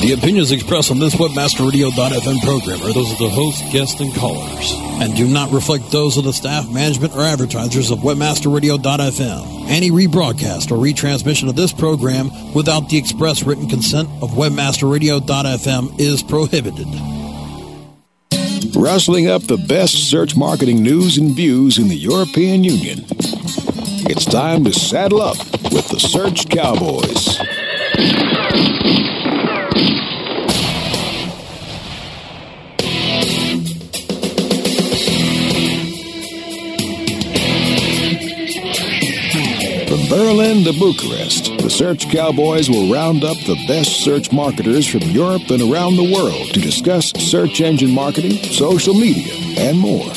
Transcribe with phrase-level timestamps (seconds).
[0.00, 4.72] The opinions expressed on this WebmasterRadio.fm program are those of the host, guests, and callers,
[4.98, 9.68] and do not reflect those of the staff, management, or advertisers of WebmasterRadio.fm.
[9.68, 16.22] Any rebroadcast or retransmission of this program without the express written consent of WebmasterRadio.fm is
[16.22, 16.88] prohibited.
[18.74, 23.04] Rustling up the best search marketing news and views in the European Union.
[24.08, 25.36] It's time to saddle up
[25.70, 27.38] with the Search Cowboys.
[40.10, 45.48] Berlin to Bucharest, the Search Cowboys will round up the best search marketers from Europe
[45.50, 50.08] and around the world to discuss search engine marketing, social media, and more.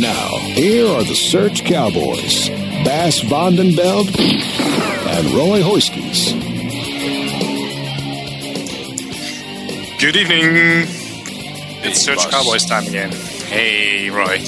[0.00, 2.50] Now, here are the Search Cowboys,
[2.84, 6.30] Bas van den Beld and Roy Huiskes.
[9.98, 10.86] Good evening.
[11.82, 12.30] It's Search boss.
[12.30, 13.10] Cowboys time again.
[13.10, 14.38] Hey, Roy.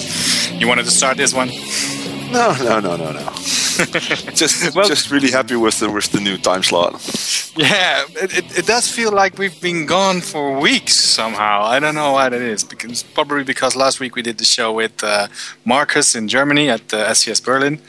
[0.58, 1.48] You wanted to start this one?
[2.32, 3.32] No, no, no, no, no.
[4.34, 6.92] just, Well- just really happy with the with the new time slot.
[7.56, 11.62] Yeah, it, it, it does feel like we've been gone for weeks somehow.
[11.64, 12.64] I don't know why that is.
[12.64, 15.28] Because probably because last week we did the show with uh,
[15.64, 17.80] Marcus in Germany at the SES Berlin,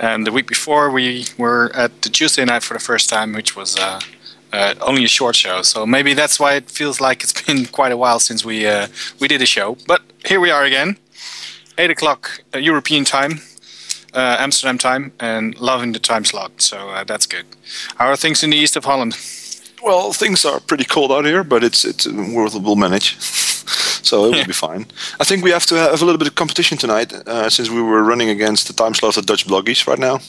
[0.00, 3.54] and the week before we were at the Tuesday night for the first time, which
[3.54, 4.00] was uh,
[4.52, 5.62] uh, only a short show.
[5.62, 8.88] So maybe that's why it feels like it's been quite a while since we uh,
[9.20, 9.76] we did a show.
[9.86, 10.96] But here we are again,
[11.78, 13.40] eight o'clock uh, European time.
[14.14, 17.44] Uh, Amsterdam time and loving the time slot, so uh, that's good.
[17.96, 19.14] How are things in the east of Holland?
[19.82, 23.16] Well, things are pretty cold out here, but it's it's we'll, we'll manage.
[24.02, 24.46] so it will Yeah.
[24.46, 24.86] be fine.
[25.20, 27.82] I think we have to have a little bit of competition tonight, uh, since we
[27.82, 30.20] were running against the time slot of the Dutch bloggies right now.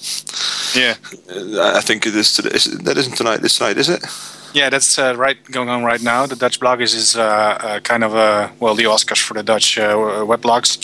[0.76, 0.96] Yeah,
[1.30, 3.42] Uh, I think it is, today, is that isn't tonight.
[3.42, 4.04] This tonight, is it?
[4.54, 6.26] Yeah, that's uh, right going on right now.
[6.26, 9.78] The Dutch bloggies is uh, uh, kind of uh, well the Oscars for the Dutch
[9.78, 9.94] uh,
[10.26, 10.78] weblogs,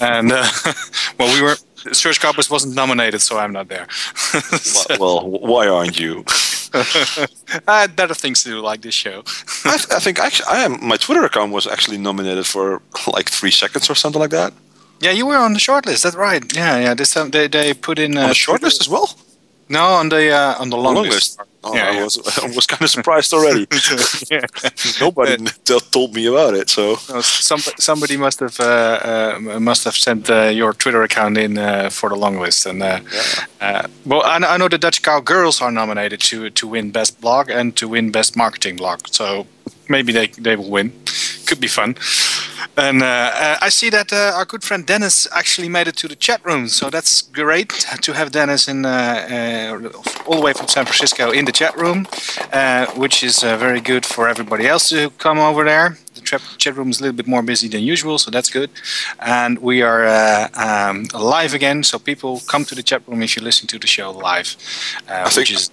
[0.00, 0.46] and uh,
[1.18, 1.56] well we were
[1.92, 3.86] Search Cowboys wasn't nominated, so I'm not there.
[4.98, 6.24] Well, well, why aren't you?
[7.68, 9.22] I had better things to do, like this show.
[9.64, 10.84] I, I think actually, I am.
[10.86, 14.52] My Twitter account was actually nominated for like three seconds or something like that.
[15.00, 16.02] Yeah, you were on the shortlist.
[16.02, 16.42] That's right.
[16.56, 16.94] Yeah, yeah.
[16.94, 19.08] This they, they put in uh, On the shortlist as well.
[19.68, 21.38] No, on the uh, on the long, long list.
[21.38, 21.48] list.
[21.66, 22.04] Oh, Yeah, I yeah.
[22.04, 23.66] was I was kind of surprised already.
[25.00, 29.84] Nobody t- told me about it, so No, some, somebody must have uh, uh, must
[29.84, 33.00] have sent uh, your Twitter account in uh, for the long list, and uh,
[33.60, 37.20] uh, well, I, know- I know the Dutch Cowgirls are nominated to to win best
[37.20, 39.46] blog and to win best marketing blog, so
[39.88, 40.92] maybe they they will win.
[41.46, 41.96] Could be fun.
[42.76, 46.08] And uh, uh, I see that uh, our good friend Dennis actually made it to
[46.08, 47.68] the chat room, so that's great
[48.02, 51.76] to have Dennis in uh, uh, all the way from San Francisco in the chat
[51.76, 52.06] room,
[52.52, 55.98] uh, which is uh, very good for everybody else to come over there.
[56.14, 58.70] The tra- chat room is a little bit more busy than usual, so that's good.
[59.20, 63.36] And we are uh, um, live again, so people come to the chat room if
[63.36, 64.56] you listen to the show live,
[65.08, 65.70] uh, which is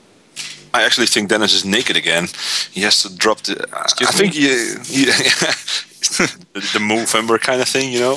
[0.73, 2.27] I actually think Dennis is naked again.
[2.71, 3.65] He has to drop the.
[3.73, 5.05] I- Excuse I think he, he
[6.71, 8.13] the, Movember kind of thing, you know.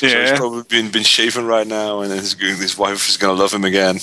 [0.00, 0.10] Yeah.
[0.10, 3.52] So he's probably been been shaven right now, and his his wife is gonna love
[3.52, 3.96] him again.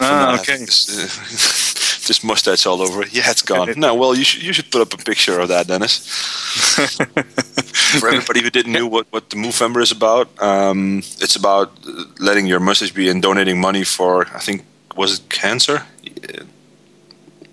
[0.00, 0.56] Ah, okay.
[0.58, 3.02] This, uh, this mustache all over.
[3.02, 3.12] it.
[3.12, 3.72] Yeah, it's gone.
[3.76, 5.98] No, well, you should you should put up a picture of that, Dennis.
[7.98, 11.70] For everybody who didn't know what, what the Movember is about, um, it's about
[12.20, 15.86] letting your mustache be and donating money for, I think, was it cancer?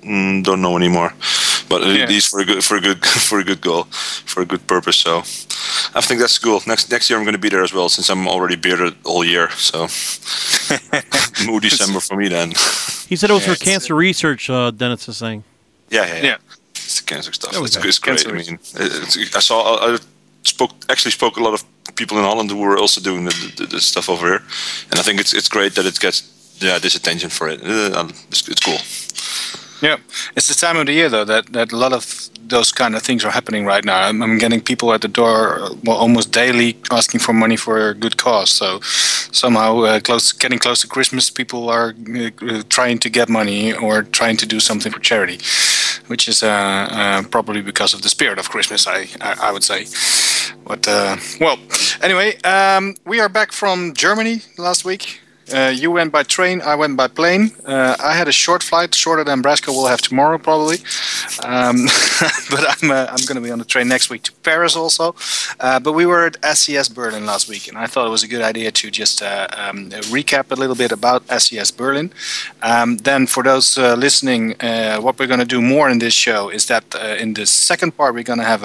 [0.06, 0.12] Yeah.
[0.12, 1.14] Mm, don't know anymore,
[1.70, 2.04] but Yeah.
[2.04, 3.84] it is for a good for a good for a good goal,
[4.26, 4.98] for a good purpose.
[4.98, 5.20] So,
[5.98, 6.62] I think that's cool.
[6.68, 9.24] Next next year I'm going to be there as well, since I'm already bearded all
[9.26, 9.50] year.
[9.58, 9.88] So,
[11.46, 12.54] Mood December for me then.
[13.10, 14.50] He said it was Yeah, for it's, cancer research.
[14.50, 15.44] Uh, Dennis is saying.
[15.92, 16.24] Yeah, yeah, yeah.
[16.24, 16.38] Yeah.
[16.74, 17.52] It's the cancer stuff.
[17.56, 18.18] It's, it's great.
[18.18, 19.62] Cancer I mean, it's, I saw.
[19.62, 19.98] I, I
[20.44, 21.64] spoke actually spoke a lot of
[21.96, 24.42] people in Holland who were also doing the, the, the stuff over here,
[24.90, 26.24] and I think it's it's great that it gets
[26.62, 27.60] yeah this attention for it.
[27.64, 28.80] Uh, it's, it's cool.
[29.85, 29.97] Yeah,
[30.35, 32.03] it's the time of the year though that, that a lot of
[32.47, 33.99] those kind of things are happening right now.
[34.08, 37.93] I'm, I'm getting people at the door, well, almost daily, asking for money for a
[37.93, 38.49] good cause.
[38.49, 43.29] So somehow, uh, close, getting close to Christmas, people are uh, uh, trying to get
[43.29, 45.37] money or trying to do something for charity,
[46.08, 48.88] which is uh, uh, probably because of the spirit of Christmas.
[48.88, 49.85] I I, I would say.
[50.66, 51.58] But uh, well,
[52.02, 55.22] anyway, um, we are back from Germany last week.
[55.53, 56.62] Uh, you went by train.
[56.62, 57.52] I went by plane.
[57.66, 60.78] Uh, I had a short flight, shorter than Brasco will have tomorrow probably.
[61.44, 61.86] Um,
[62.50, 65.16] but I'm uh, I'm going to be on the train next week to Paris also.
[65.59, 68.28] Uh, but we were at SES Berlin last week, and I thought it was a
[68.28, 72.12] good idea to just uh, um, recap a little bit about SES Berlin.
[72.64, 74.56] Um, then, for those uh, listening,
[75.03, 78.16] what we're going to do more in this show is that in the second part
[78.16, 78.64] we're going to have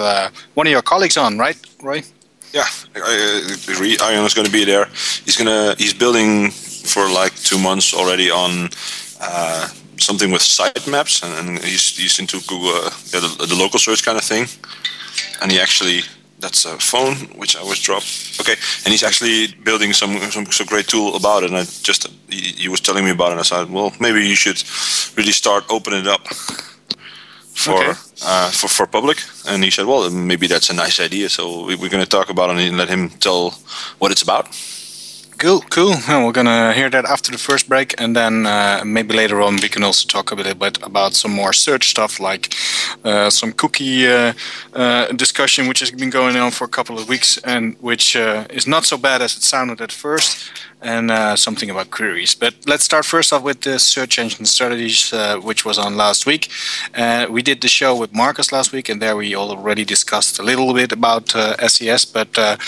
[0.55, 2.03] one of your colleagues on, right, Roy?
[2.53, 2.67] Yeah,
[2.97, 3.97] I agree.
[3.99, 4.87] Ion is going to be there.
[5.25, 6.51] He's gonna he's building
[6.93, 8.69] for like two months already on
[9.21, 13.79] uh, something with sitemaps, and, and he's he's into Google uh, yeah, the, the local
[13.79, 14.47] search kind of thing.
[15.43, 16.03] And he actually
[16.41, 18.39] that's a phone which I was dropped.
[18.41, 21.51] Okay, and he's actually building some some, some great tool about it.
[21.51, 23.33] And I just he, he was telling me about it.
[23.33, 24.63] And I said, well, maybe you should
[25.17, 26.27] really start opening it up
[27.55, 27.93] for Okay.
[28.25, 29.19] uh, for for public.
[29.49, 31.29] And he said, well, maybe that's a nice idea.
[31.29, 33.51] So we, we're going to talk about it and let him tell
[33.99, 34.47] what it's about.
[35.41, 35.95] Cool, cool.
[36.09, 39.71] We're gonna hear that after the first break, and then uh, maybe later on we
[39.71, 42.55] can also talk a little bit about some more search stuff, like
[43.07, 44.35] uh, some cookie uh,
[44.75, 48.45] uh, discussion, which has been going on for a couple of weeks, and which uh,
[48.51, 50.53] is not so bad as it sounded at first,
[50.83, 52.35] and uh, something about queries.
[52.35, 55.11] But let's start first off with the search engine strategies,
[55.43, 56.51] which was on last week.
[57.31, 60.75] We did the show with Marcus last week, and there we already discussed a little
[60.75, 62.05] bit about SES.
[62.05, 62.59] But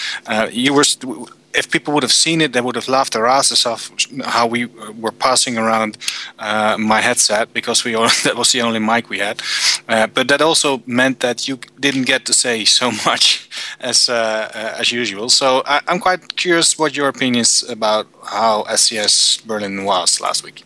[0.51, 0.85] you were.
[0.85, 3.91] St- if people would have seen it, they would have laughed their asses off
[4.25, 4.67] how we
[5.01, 5.99] were passing around
[6.39, 9.43] uh, my headset because we all, that was the only mic we had.
[9.89, 13.49] Uh, but that also meant that you didn't get to say so much
[13.81, 15.29] as uh, uh, as usual.
[15.29, 20.45] So I, I'm quite curious what your opinion is about how SES Berlin was last
[20.45, 20.65] week.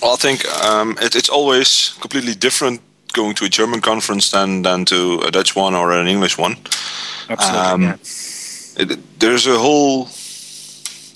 [0.00, 2.80] Well, I think um, it, it's always completely different
[3.12, 6.56] going to a German conference than than to a Dutch one or an English one.
[7.28, 7.60] Absolutely.
[7.60, 7.96] Um, yeah.
[8.76, 10.08] It, there's a whole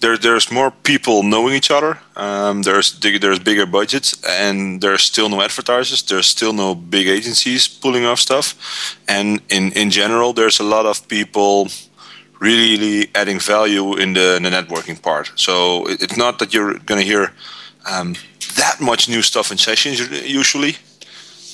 [0.00, 1.98] there there's more people knowing each other.
[2.16, 6.02] Um, there's there's bigger budgets, and there's still no advertisers.
[6.02, 8.54] There's still no big agencies pulling off stuff,
[9.08, 11.68] and in in general, there's a lot of people
[12.40, 15.32] really adding value in the, in the networking part.
[15.36, 17.32] So it, it's not that you're going to hear
[17.90, 18.14] um,
[18.56, 20.76] that much new stuff in sessions usually,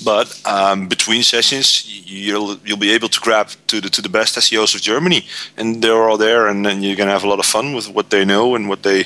[0.04, 4.36] but um, between sessions you'll you'll be able to grab to the to the best
[4.36, 5.24] SEOs of Germany,
[5.56, 8.10] and they're all there, and then you're gonna have a lot of fun with what
[8.10, 9.04] they know and what they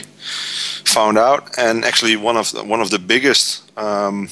[0.84, 1.58] found out.
[1.58, 3.62] And actually, one of the, one of the biggest.
[3.78, 4.28] Um,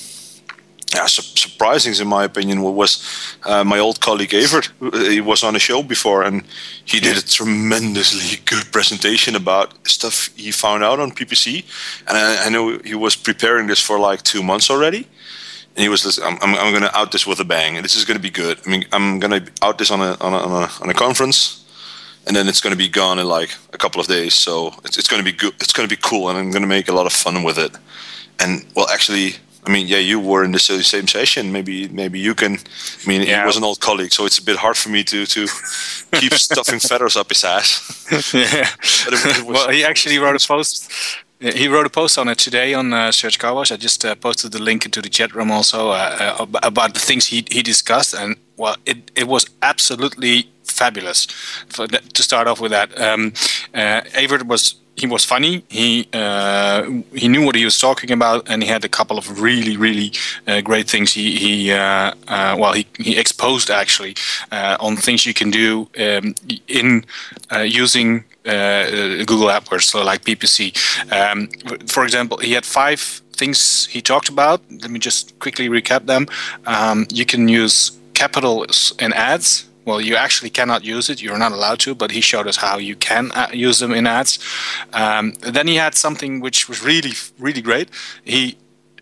[0.95, 4.71] yeah, su- surprisings in my opinion was uh, my old colleague Evert.
[4.93, 6.45] He was on a show before, and
[6.85, 11.65] he did a tremendously good presentation about stuff he found out on PPC.
[12.07, 15.09] And I, I know he was preparing this for like two months already.
[15.77, 17.83] And he was, I'm, I'm, I'm going to out this with a bang.
[17.83, 18.61] This is going to be good.
[18.65, 20.95] I mean, I'm going to out this on a, on a, on a, on a
[20.95, 21.65] conference,
[22.27, 24.35] and then it's going to be gone in like a couple of days.
[24.35, 25.53] So it's, it's going to be good.
[25.61, 27.59] It's going to be cool, and I'm going to make a lot of fun with
[27.59, 27.77] it.
[28.39, 29.35] And well, actually,
[29.67, 31.51] I mean, yeah, you were in the same session.
[31.51, 32.53] Maybe, maybe you can.
[33.05, 33.41] I mean, Yeah.
[33.41, 35.47] he was an old colleague, so it's a bit hard for me to to
[36.13, 37.73] keep stuffing feathers up his ass.
[38.33, 38.69] yeah.
[39.05, 40.89] But it- it was- well, he actually wrote a post.
[41.53, 43.71] He wrote a post on it today on uh, Search Cowboys.
[43.71, 47.01] I just uh, posted the link into the chat room also uh, uh, about the
[47.01, 51.27] things he, he discussed, and well, it, it was absolutely fabulous.
[51.77, 53.35] That, to start off with that, um,
[53.75, 55.65] uh, Evert was he was funny.
[55.69, 59.43] He uh, he knew what he was talking about, and he had a couple of
[59.43, 60.13] really really
[60.47, 61.13] uh, great things.
[61.13, 64.17] He he uh, uh, well he, he exposed actually
[64.51, 66.35] uh, on things you can do um,
[66.69, 67.05] in
[67.53, 70.73] uh, using uh, Google AdWords, so like PPC.
[71.13, 71.49] Um,
[71.87, 73.01] for example, he had five
[73.33, 74.61] things he talked about.
[74.71, 76.27] Let me just quickly recap them.
[76.67, 79.67] Um, you can use capitals in ads.
[79.85, 81.21] Well, you actually cannot use it.
[81.21, 84.07] You're not allowed to, but he showed us how you can uh, use them in
[84.07, 84.39] ads.
[84.95, 87.91] Um, then he had something which was really, really great.
[88.25, 88.57] He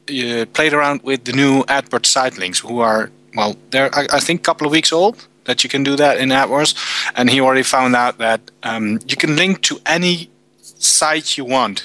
[0.09, 4.21] uh, played around with the new AdWords site links, who are well, they're I, I
[4.21, 6.75] think a couple of weeks old that you can do that in AdWords,
[7.17, 10.29] and he already found out that um, you can link to any
[10.63, 11.85] site you want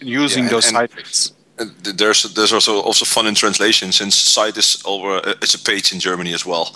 [0.00, 1.32] using Yeah, those and- site links.
[1.58, 5.92] Uh, there's there's also also fun in translation since site is over it's a page
[5.92, 6.66] in Germany as well,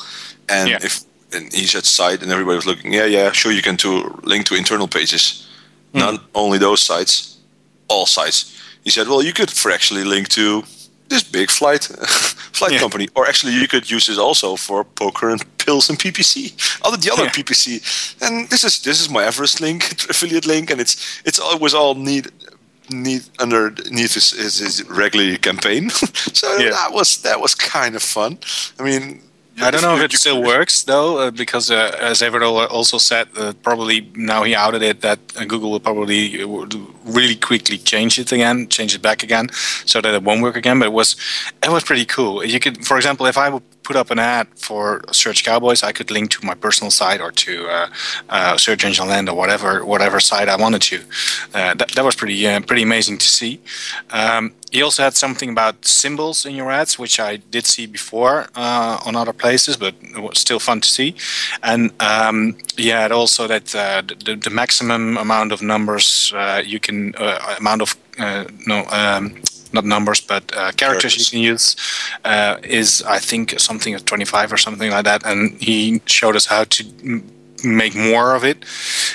[0.49, 0.79] and Yeah.
[0.83, 1.01] if
[1.33, 3.91] and he said site and everybody was looking yeah yeah sure you can to
[4.23, 5.47] link to internal pages,
[5.93, 5.99] Hmm.
[5.99, 7.39] not only those sites,
[7.89, 8.53] all sites.
[8.85, 10.63] He said well you could for actually link to
[11.09, 11.85] this big flight
[12.53, 12.81] flight Yeah.
[12.81, 16.53] company or actually you could use this also for poker and pills and PPC
[16.85, 17.31] other the other Yeah.
[17.37, 17.81] PPC
[18.23, 21.95] and this is this is my Everest link affiliate link and it's it's always all
[21.95, 22.27] neat
[22.91, 25.91] neat underneath his, his, his regular campaign.
[26.33, 26.71] so Yeah.
[26.71, 28.39] that was that was kind of fun.
[28.81, 29.21] I mean,
[29.61, 33.27] I don't know if it still works though, uh, because uh, as Evert also said,
[33.37, 36.47] uh, probably now he outed it that uh, Google will probably uh,
[37.09, 39.49] really quickly change it again, change it back again,
[39.85, 40.79] so that it won't work again.
[40.79, 41.17] But it was
[41.63, 42.45] it was pretty cool.
[42.45, 45.93] You could, for example, if I would put up an ad for Search Cowboys, I
[45.93, 47.89] could link to my personal site or to uh,
[48.29, 50.99] uh, Search Engine Land or whatever whatever site I wanted to.
[51.55, 53.61] Uh, that, that was pretty uh, pretty amazing to see.
[54.11, 58.49] Um, he also had something about symbols in your ads, which I did see before
[58.55, 61.15] uh, on other places, but it was still fun to see.
[61.63, 66.98] And um, had also that uh, the, the maximum amount of numbers uh, you can
[67.17, 68.85] uh, amount of uh, no.
[68.91, 69.41] Um,
[69.71, 71.77] not numbers, but uh, characters, you can use
[72.65, 76.65] is I think something at 25 or something like that, and he showed us how
[76.65, 76.85] to
[77.65, 78.65] make more of it.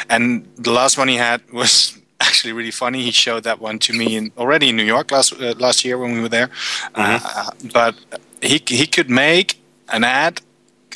[0.10, 3.02] And the last one he had was actually really funny.
[3.04, 5.98] He showed that one to me in, already in New York last uh, last year
[5.98, 6.48] when we were there.
[6.48, 7.26] Mm-hmm.
[7.26, 7.96] Uh, but
[8.42, 9.60] he he could make
[9.90, 10.42] an ad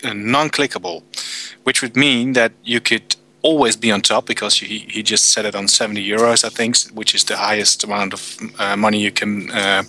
[0.03, 1.03] uh, non-clickable,
[1.63, 3.15] which would mean that you could
[3.47, 6.75] always be on top because he, he just set it on 70 euros, I think,
[6.93, 8.21] which is the highest amount of
[8.59, 9.83] uh, money you can uh,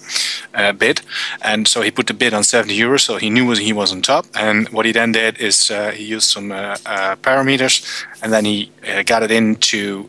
[0.55, 1.01] uh, bid.
[1.43, 4.03] And so he put the bid on 70 euros, so he knew he was on
[4.03, 4.27] top.
[4.35, 7.77] And what he then did is uh, he used some uh, uh, parameters
[8.23, 8.71] and then he
[9.07, 10.09] got it into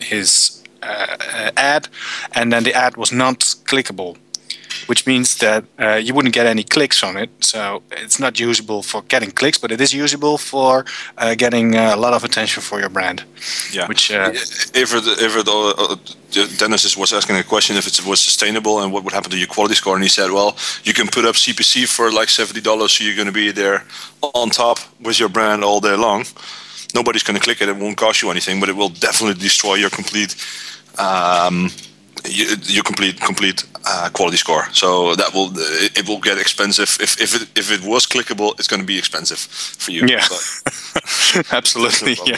[0.00, 1.88] his ad,
[2.32, 3.40] and then the ad was not
[3.70, 4.16] clickable
[4.86, 7.30] which means that uh, you wouldn't get any clicks on it.
[7.40, 10.84] So it's not usable for getting clicks, but it is usable for
[11.16, 13.24] uh, getting uh, a lot of attention for your brand.
[13.72, 13.86] Yeah.
[13.86, 15.96] Which uh, if it, if it, uh,
[16.58, 19.48] Dennis was asking a question if it was sustainable and what would happen to your
[19.48, 22.92] quality score, and he said, well, you can put up CPC for like seventy dollars,
[22.92, 23.84] so you're going to be there
[24.20, 26.24] on top with your brand all day long.
[26.94, 27.68] Nobody's going to click it.
[27.68, 30.34] It won't cost you anything, but it will definitely destroy your complete
[30.98, 31.70] um,
[32.26, 34.64] you, you complete complete uh, quality score.
[34.72, 38.68] So that will it will get expensive if if it if it was clickable, it's
[38.68, 40.06] going to be expensive for you.
[40.06, 40.24] Yeah,
[41.52, 42.16] absolutely.
[42.26, 42.36] yeah,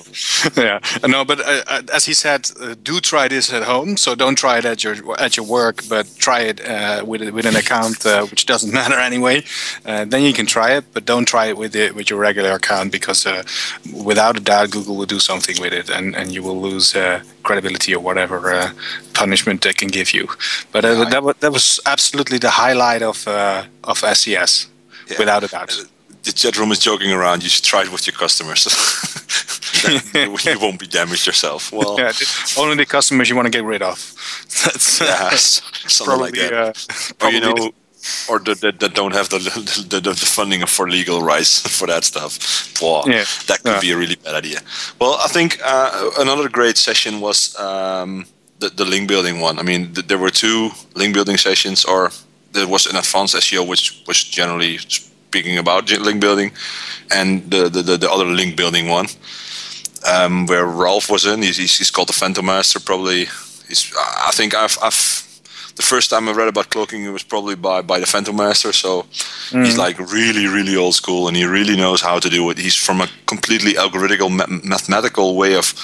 [0.57, 0.79] yeah.
[1.07, 3.97] No, but uh, uh, as he said, uh, do try this at home.
[3.97, 7.47] So don't try it at your at your work, but try it uh, with with
[7.47, 9.43] an account uh, which doesn't matter anyway.
[9.85, 12.93] then you can try it, but don't try it with it with your regular account
[12.93, 13.27] because
[14.05, 16.97] without a doubt, Google will do something with it, and and you will lose
[17.43, 18.73] credibility or whatever
[19.21, 20.27] punishment they can give you.
[20.73, 24.69] But uh, that, was, that was absolutely the highlight of uh, of SES,
[25.09, 25.19] yeah.
[25.19, 25.73] without a doubt.
[25.73, 25.85] Uh,
[26.23, 27.43] the chat room is joking around.
[27.43, 28.67] You should try it with your customers.
[30.15, 31.73] you won't be damaged yourself.
[31.73, 32.13] Well, yeah,
[32.59, 33.97] only the customers you want to get rid of.
[34.65, 37.23] That's yeah, something probably, like that.
[37.23, 37.73] Uh, or you know,
[38.29, 39.39] or that, that, don't have the,
[39.89, 42.81] the, the, funding for legal rights for that stuff.
[42.83, 43.25] Wow, yeah.
[43.47, 43.81] that could yeah.
[43.81, 44.61] be a really bad idea.
[45.01, 48.27] Well, I think uh, another great session was um,
[48.61, 49.59] the, the link building one.
[49.59, 52.11] I mean, th- there were two link building sessions, or
[52.53, 56.53] there was an advanced SEO, which was generally speaking about link building,
[57.11, 59.07] and the the, the, the other link building one,
[60.07, 61.43] um, where Ralph was in.
[61.43, 62.85] He's, he's called the Fantomaster.
[62.85, 63.27] Probably,
[63.69, 63.93] he's.
[63.97, 65.27] I think I've I've
[65.77, 68.73] the first time I read about cloaking, it was probably by by the Fantomaster.
[68.75, 69.03] So
[69.51, 69.65] mm.
[69.65, 72.59] he's like really, really old school, and he really knows how to do it.
[72.59, 75.75] He's from a completely algorithmical, ma- mathematical way of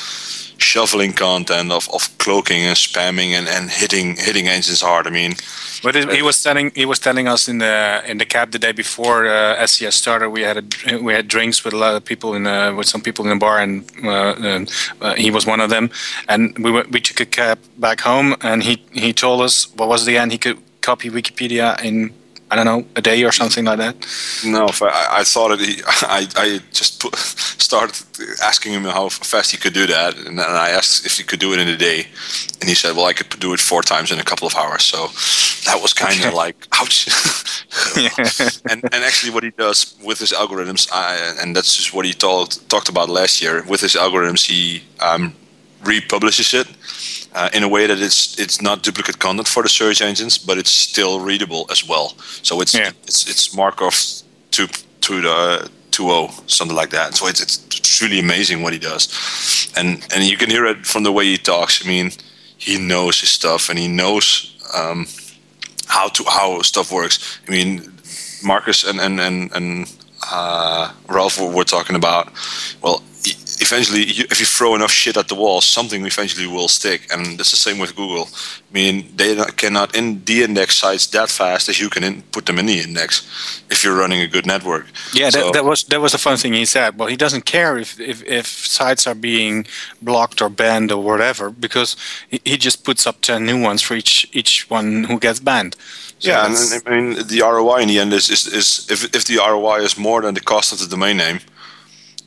[0.58, 5.06] shoveling content of, of cloaking and spamming and, and hitting hitting engines hard.
[5.06, 5.34] I mean,
[5.82, 8.72] but he was telling he was telling us in the in the cab the day
[8.72, 10.30] before uh, SES started.
[10.30, 13.00] We had a, we had drinks with a lot of people in uh, with some
[13.00, 14.64] people in the bar, and, uh,
[15.00, 15.90] uh, he was one of them.
[16.28, 19.88] And we went, we took a cab back home, and he he told us what
[19.88, 22.12] was the end he could copy Wikipedia in
[22.48, 23.96] I don't know, a day or something like that?
[24.44, 25.60] No, I, I thought it.
[25.60, 27.96] He, I, I just put, started
[28.40, 31.40] asking him how fast he could do that, and then I asked if he could
[31.40, 32.06] do it in a day,
[32.60, 34.84] and he said, "Well, I could do it four times in a couple of hours."
[34.84, 35.08] So
[35.68, 37.08] that was kind of like, ouch.
[38.70, 42.12] and and actually, what he does with his algorithms, I, and that's just what he
[42.12, 43.64] talked talked about last year.
[43.64, 45.34] With his algorithms, he um,
[45.82, 46.68] republishes it
[47.36, 50.58] uh, in a way that it's it's not duplicate content for the search engines, but
[50.58, 52.14] it's still readable as well.
[52.42, 52.90] So it's yeah.
[53.04, 53.94] it's it's Markov
[54.52, 57.14] to to the 2.0, something like that.
[57.14, 61.04] So it's, it's really amazing what he does, and and you can hear it from
[61.04, 61.84] the way he talks.
[61.84, 62.10] I mean,
[62.58, 65.06] he knows his stuff and he knows um,
[65.86, 67.38] how to how stuff works.
[67.46, 67.92] I mean,
[68.42, 69.96] Marcus and and and, and
[70.32, 72.32] uh, Ralph were talking about.
[72.82, 73.02] Well,
[73.60, 77.06] eventually, if you throw enough shit at the wall, something eventually will stick.
[77.12, 78.28] And it's the same with Google.
[78.70, 82.58] I mean, they cannot in de-index sites that fast as you can in, put them
[82.58, 84.86] in the index if you're running a good network.
[85.12, 86.98] Yeah, so, that, that, was that was a fun thing he said.
[86.98, 89.66] Well, he doesn't care if, if, if sites are being
[90.02, 91.96] blocked or banned or whatever because
[92.28, 95.76] he, he just puts up ten new ones for each each one who gets banned.
[96.18, 99.24] So yeah, and I mean the ROI in the end is, is, is if if
[99.26, 101.40] the ROI is more than the cost of the domain name,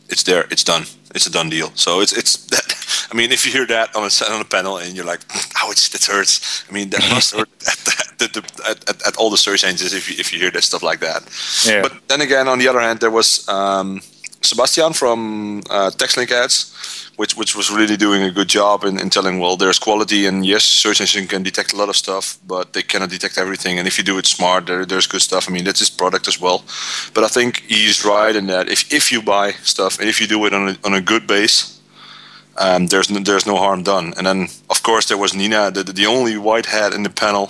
[0.09, 0.85] it's there, it's done
[1.15, 1.71] it's a done deal.
[1.75, 2.69] So it's it's that
[3.11, 5.21] I mean, if you hear that on a on a panel and you're like,
[5.63, 9.37] "Ouch, that hurts." I mean, that must hurt at, at, at, at, at, all the
[9.37, 11.23] search engines if you if you hear that stuff like that.
[11.65, 11.81] Yeah.
[11.81, 14.01] But then again, on the other hand, there was um,
[14.41, 19.09] Sebastian from uh, TextLink Ads, which which was really doing a good job in, in
[19.09, 22.73] telling, well, there's quality, and yes, search engine can detect a lot of stuff, but
[22.73, 23.77] they cannot detect everything.
[23.77, 25.49] And if you do it smart, there, there's good stuff.
[25.49, 26.63] I mean, that's his product as well.
[27.13, 30.27] But I think he's right in that if, if you buy stuff and if you
[30.27, 31.79] do it on a, on a good base,
[32.57, 34.13] um, there's no, there's no harm done.
[34.17, 37.49] And then of course there was Nina, the, the only white hat in the panel,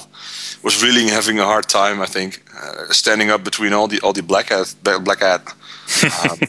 [0.63, 2.01] was really having a hard time.
[2.01, 5.41] I think uh, standing up between all the all the black hat black hat
[6.31, 6.39] um,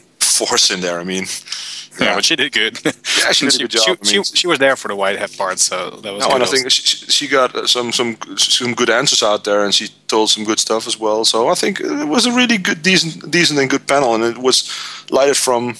[0.45, 0.99] force in there.
[0.99, 1.25] I mean,
[1.99, 2.79] yeah, yeah, but she did good.
[2.83, 3.83] Yeah, she did a good job.
[3.83, 6.27] She, I mean, she, she, was there for the white hat part, so that was.
[6.27, 6.81] No, and I think she,
[7.17, 10.87] she got some some some good answers out there, and she told some good stuff
[10.87, 11.25] as well.
[11.25, 14.37] So I think it was a really good, decent, decent and good panel, and it
[14.37, 14.69] was
[15.09, 15.75] lighted from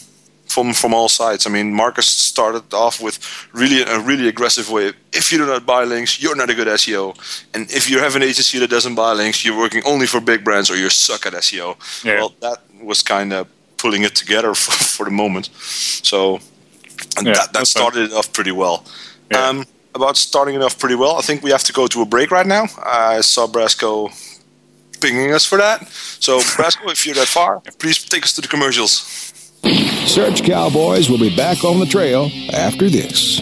[0.51, 1.47] from from all sides.
[1.47, 3.17] I mean, Marcus started off with
[3.53, 4.93] really a really aggressive way.
[5.13, 7.15] If you do not buy links, you're not a good SEO,
[7.53, 10.43] and if you have an agency that doesn't buy links, you're working only for big
[10.43, 11.75] brands or you suck at SEO.
[12.03, 12.19] Yeah.
[12.19, 13.47] Well, that was kind of
[13.81, 15.49] pulling it together for, for the moment.
[16.03, 16.39] So
[17.17, 17.81] and Yeah, that, that that's fine.
[17.83, 18.83] started it off pretty well.
[19.31, 19.47] Yeah.
[19.49, 22.05] Um, about starting it off pretty well, I think we have to go to a
[22.05, 22.65] break right now.
[22.81, 24.09] I saw Brasco
[25.01, 25.87] pinging us for that.
[26.19, 28.93] So, Brasco, if you're that far, please take us to the commercials.
[30.05, 33.41] Search Cowboys will be back on the trail after this.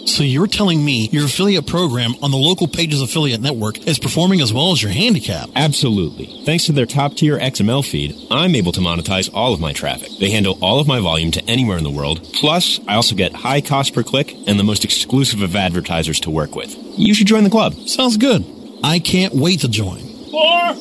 [0.06, 4.40] So you're telling me your affiliate program on the local Pages Affiliate Network is performing
[4.40, 5.48] as well as your handicap?
[5.54, 6.26] Absolutely.
[6.44, 10.10] Thanks to their top tier XML feed, I'm able to monetize all of my traffic.
[10.18, 12.26] They handle all of my volume to anywhere in the world.
[12.32, 16.30] Plus, I also get high cost per click and the most exclusive of advertisers to
[16.30, 16.74] work with.
[16.98, 17.74] You should join the club.
[17.86, 18.44] Sounds good.
[18.82, 20.00] I can't wait to join.
[20.30, 20.74] Four.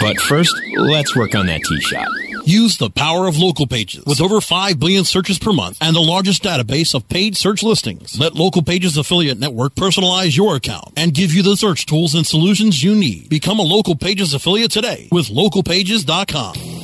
[0.00, 2.08] But first, let's work on that tee shot.
[2.44, 4.04] Use the power of local pages.
[4.04, 8.18] With over 5 billion searches per month and the largest database of paid search listings,
[8.18, 12.26] let Local Pages Affiliate Network personalize your account and give you the search tools and
[12.26, 13.30] solutions you need.
[13.30, 16.83] Become a Local Pages affiliate today with localpages.com.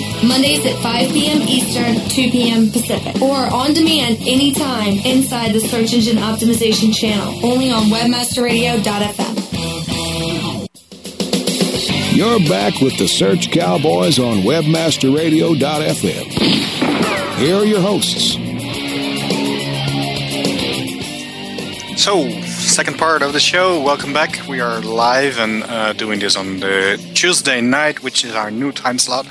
[0.27, 1.41] Mondays at 5 p.m.
[1.41, 2.69] Eastern, 2 p.m.
[2.71, 9.41] Pacific, or on demand anytime inside the Search Engine Optimization channel, only on webmasterradio.fm.
[12.13, 16.25] You're back with the Search Cowboys on WebmasterRadio.fm.
[17.37, 18.33] Here are your hosts.
[22.03, 22.27] So,
[22.71, 23.81] second part of the show.
[23.83, 24.47] Welcome back.
[24.47, 28.71] We are live and uh, doing this on the Tuesday night, which is our new
[28.71, 29.25] time slot.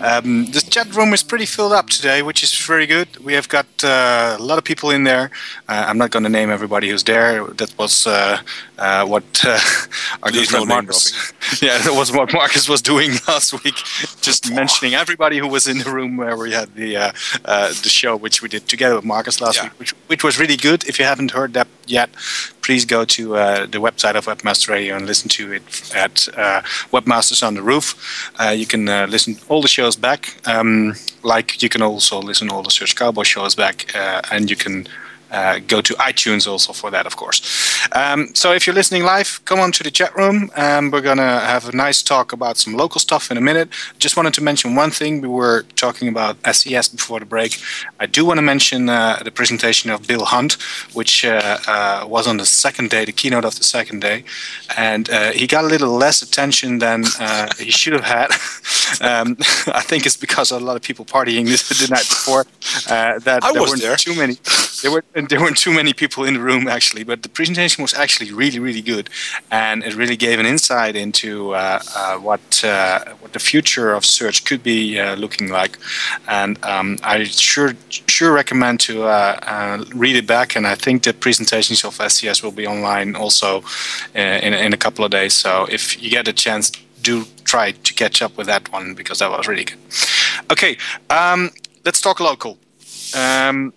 [0.00, 3.06] Um, the chat room is pretty filled up today, which is very good.
[3.24, 5.30] We have got uh, a lot of people in there.
[5.68, 7.44] Uh, I'm not going to name everybody who's there.
[7.44, 8.38] That was uh,
[8.78, 9.60] uh, what uh,
[10.24, 11.32] our good friend Marcus.
[11.62, 13.76] yeah, that was what Marcus was doing last week,
[14.22, 17.12] just mentioning everybody who was in the room where we had the uh,
[17.44, 19.64] uh, the show, which we did together with Marcus last Yeah.
[19.64, 20.82] week, which which was really good.
[20.88, 22.10] If you haven't heard that yet,
[22.62, 26.62] please go to uh, the website of Webmaster Radio and listen to it at uh,
[26.92, 28.30] Webmasters on the Roof.
[28.40, 30.36] Uh, you can uh, listen all the shows back.
[30.46, 34.56] Um, like you can also listen all the Search Cowboy shows back, uh, and you
[34.56, 34.86] can
[35.32, 37.40] uh, go to iTunes also for that, of course.
[37.92, 40.50] Um, so if you're listening live, come on to the chat room.
[40.56, 43.68] Um, we're going to have a nice talk about some local stuff in a minute.
[43.98, 45.20] Just wanted to mention one thing.
[45.20, 47.60] We were talking about SES before the break.
[47.98, 50.58] I do want to mention uh, the presentation of Bill Hunt,
[50.92, 54.24] which uh, uh, was on the second day, the keynote of the second day.
[54.76, 57.04] And uh, he got a little less attention than
[57.58, 58.30] he should have had.
[59.00, 59.36] um,
[59.68, 62.44] I think it's because a lot of people partying this the night before
[62.88, 63.96] that I there was weren't there.
[63.96, 64.36] too many.
[64.82, 67.94] There were there weren't too many people in the room actually, but the presentation was
[67.94, 69.08] actually really really good,
[69.50, 74.04] and it really gave an insight into uh, uh, what uh, what the future of
[74.04, 75.78] search could be uh, looking like,
[76.28, 80.56] and um, I sure sure recommend to uh, read it back.
[80.56, 83.62] And I think the presentations of SES will be online also
[84.14, 85.34] in in a couple of days.
[85.34, 86.70] So if you get a chance,
[87.02, 89.78] do try to catch up with that one because that was really good.
[90.50, 90.76] Okay,
[91.10, 91.50] um,
[91.84, 92.58] let's talk local.
[93.14, 93.72] Um,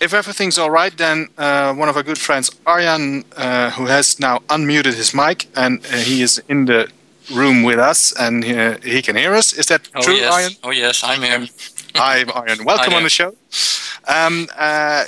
[0.00, 4.18] if everything's all right, then uh, one of our good friends, Arjan, uh, who has
[4.20, 6.88] now unmuted his mic and uh, he is in the
[7.32, 9.52] room with us and uh, he can hear us.
[9.52, 10.58] Is that Oh true, yes, Arjan?
[10.64, 11.46] oh yes, I'm here.
[11.96, 12.64] Hi, Arjan.
[12.64, 13.34] Welcome on the show.
[14.06, 15.04] Um, uh,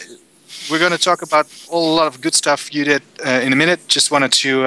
[0.70, 3.53] we're going to talk about all, a lot of good stuff you did uh, in
[3.53, 3.81] a minute.
[3.88, 4.66] Just wanted to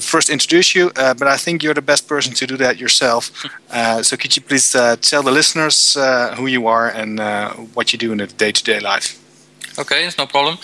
[0.00, 3.30] first introduce you, uh, but I think you're the best person to do that yourself.
[3.72, 7.50] Uh, so could you please uh, tell the listeners uh, who you are and uh,
[7.72, 9.18] what you do in a day-to-day life?
[9.78, 10.58] Okay, it's no problem.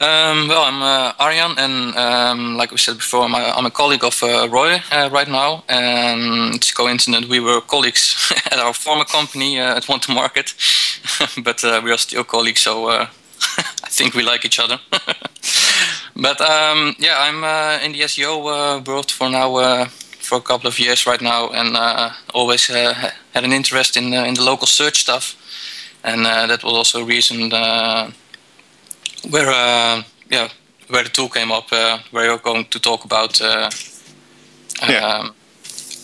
[0.00, 3.70] Um, well, I'm uh, Arjan, and um, like we said before, I'm a, I'm a
[3.70, 5.62] colleague of uh, Roy uh, right now.
[5.68, 10.54] And it's coincident we were colleagues at our former company uh, at Onetomarket,
[11.44, 13.06] but uh, we are still colleagues, so uh,
[13.84, 14.78] I think we like each other.
[16.16, 18.38] But um, yeah, I'm uh, in the SEO
[18.78, 19.56] uh, world for now.
[19.56, 19.86] Uh,
[20.28, 22.92] for a couple of years right now, and uh, always uh,
[23.32, 25.36] had an interest in in the local search stuff,
[26.02, 28.10] and uh, that was also a reason uh,
[29.30, 30.48] where uh, yeah
[30.88, 33.70] where the tool came up uh, where you're going to talk about uh,
[34.88, 35.18] Yeah.
[35.20, 35.34] um,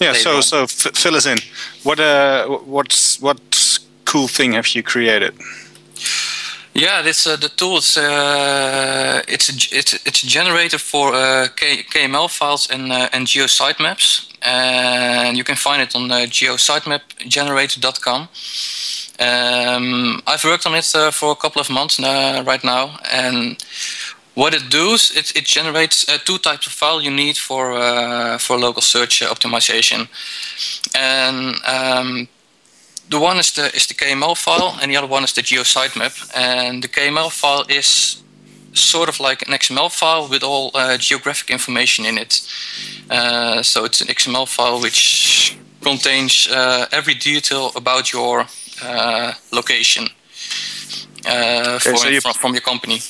[0.00, 0.42] Yeah, so on.
[0.42, 1.38] so f- fill us in.
[1.82, 3.38] What uh, what's what
[4.04, 5.32] cool thing have you created?
[6.74, 11.48] Yeah this uh, the tool is uh, it's a, it's it's a generator for uh,
[11.56, 16.26] K- KML files and uh, and geo sitemaps and you can find it on uh,
[16.26, 18.28] geositemapgenerator.com
[19.18, 23.62] um, I've worked on it uh, for a couple of months right now, and
[24.34, 28.38] what it does, it, it generates uh, two types of file you need for uh,
[28.38, 30.08] for local search optimization,
[30.96, 32.28] and um,
[33.10, 35.62] the one is the is the KML file, and the other one is the geo
[35.62, 36.30] sitemap.
[36.34, 38.22] And the KML file is
[38.74, 42.40] sort of like an XML file with all uh, geographic information in it.
[43.10, 48.46] Uh, so it's an XML file which contains uh, every detail about your
[48.82, 50.08] uh, location
[51.26, 53.00] uh, for, so you- from, from your company.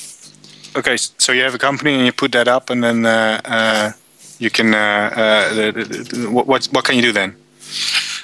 [0.75, 3.93] Okay, so you have a company and you put that up, and then uh, uh,
[4.39, 4.75] you can.
[4.75, 5.73] Uh, uh,
[6.31, 7.37] what what what can you do then?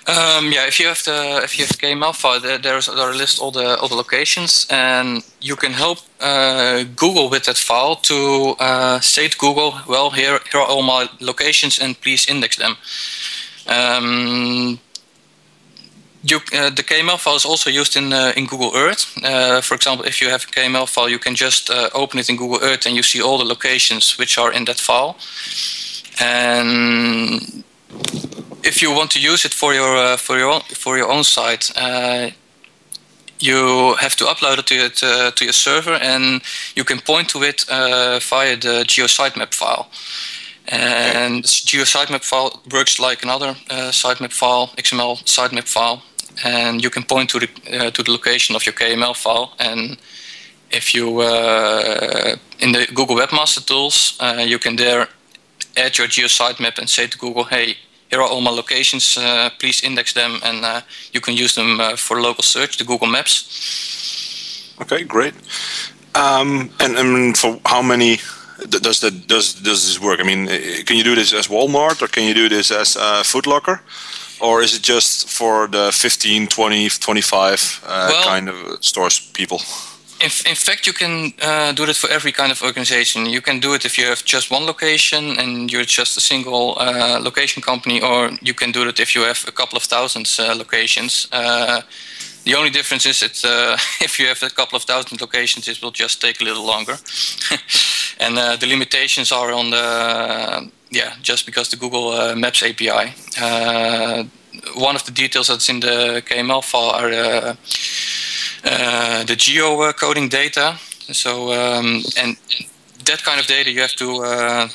[0.08, 3.38] Um, yeah, if you have the if you have KML file, there, there's there list
[3.42, 8.56] all the all the locations, and you can help uh, Google with that file to
[8.58, 12.76] uh, say to Google, well, here here are all my locations, and please index them.
[13.66, 14.80] Um,
[16.22, 19.12] you, uh, the KML file is also used in uh, in Google Earth.
[19.22, 22.30] Uh, for example, if you have a KML file, you can just uh, open it
[22.30, 25.16] in Google Earth, and you see all the locations which are in that file.
[26.18, 27.62] And
[28.62, 31.24] if you want to use it for your uh, for your own, for your own
[31.24, 32.30] site, uh,
[33.40, 36.42] you have to upload it to it, uh, to your server, and
[36.74, 39.88] you can point to it uh, via the GeoSitemap file.
[40.66, 46.02] And this GeoSitemap file works like another uh, sitemap file, XML sitemap file,
[46.44, 49.54] and you can point to the to the location of your KML file.
[49.58, 49.98] And
[50.70, 51.22] if you
[52.60, 55.08] in the Google Webmaster Tools, you can there
[55.76, 57.76] add your GeoSitemap and say to Google, hey,
[58.10, 60.80] here are all my locations, uh, please index them, and uh,
[61.12, 64.74] you can use them uh, for local search, the Google Maps.
[64.80, 65.34] Okay, great.
[66.14, 68.18] Um, and, and for how many
[68.68, 70.20] does that does does this work?
[70.20, 72.96] I mean, eh, can you do this as Walmart or can you do this as
[72.96, 73.80] uh, Foot Locker?
[74.40, 79.60] Or is it just for the 15, 20, 25 uh, Well- kind of stores people?
[80.20, 83.26] In, in fact, you can uh, do that for every kind of organization.
[83.26, 86.76] You can do it if you have just one location and you're just a single
[86.80, 90.40] uh, location company, or you can do it if you have a couple of thousands
[90.40, 91.28] uh, locations.
[91.30, 91.82] Uh,
[92.44, 95.80] the only difference is that uh, if you have a couple of thousand locations, it
[95.80, 96.96] will just take a little longer.
[98.18, 103.12] and uh, the limitations are on the yeah, just because the Google Maps API.
[104.74, 107.56] One of the details that's in the KML file are
[108.62, 110.76] the geo uh, coding data.
[111.12, 112.36] So um, and
[113.04, 114.68] that kind of data you have to uh,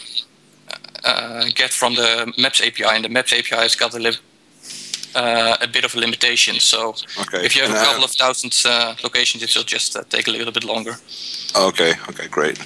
[1.03, 4.17] uh, get from the Maps API, and the Maps API has got a, li-
[5.15, 6.59] uh, a bit of a limitation.
[6.59, 7.45] So Okay.
[7.45, 10.03] if you have And, a uh, couple of thousand uh, locations, it will just uh,
[10.09, 10.95] take a little bit longer.
[11.55, 12.57] Okay, okay, great.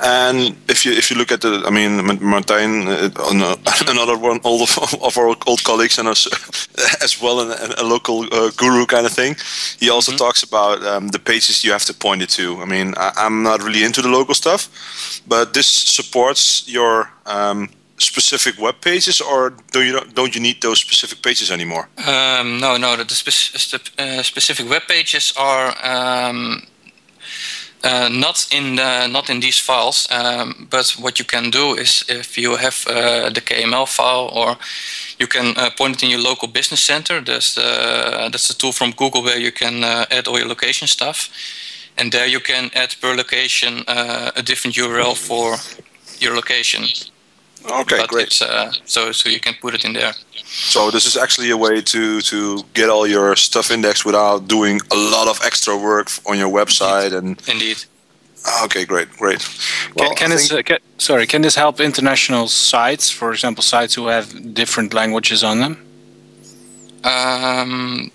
[0.00, 3.56] And if you if you look at the, I mean, Ma- Martijn, uh, uh,
[3.88, 6.26] another one old of, of our old colleagues, and us
[7.02, 9.36] as well, and a, local uh, guru kind of thing.
[9.80, 12.60] He also talks about um, the pages you have to point it to.
[12.62, 14.68] I mean, I, I'm not really into the local stuff,
[15.26, 17.68] but this supports your um,
[18.04, 21.88] specific web pages, or do you don't you need those specific pages anymore?
[22.06, 26.62] Um, no, no, the, the spec- uh, specific web pages are um,
[27.84, 30.08] uh, not in the, not in these files.
[30.10, 34.56] Um, but what you can do is if you have uh, the KML file, or
[35.18, 37.20] you can uh, point it in your local business center.
[37.20, 40.88] That's the that's the tool from Google where you can uh, add all your location
[40.88, 41.28] stuff,
[41.98, 45.56] and there you can add per location uh, a different URL for
[46.20, 46.84] your location.
[47.70, 48.26] Okay, but great.
[48.26, 50.12] It's, uh, so so you can put it in there.
[50.46, 54.80] So this is actually a way to to get all your stuff indexed without doing
[54.92, 57.40] a lot of extra work on your website and.
[57.48, 57.84] Indeed.
[58.64, 59.40] Okay, great, great.
[59.96, 64.08] Can, can this, uh, ca- sorry, can this help international sites, for example, sites who
[64.08, 65.78] have different languages on them?
[67.04, 68.10] Um,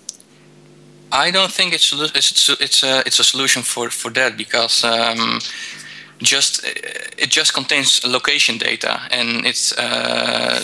[1.12, 5.40] I don't think it's it's it's a it's a solution for for that because um,
[6.20, 10.64] just it just contains location data and it's uh,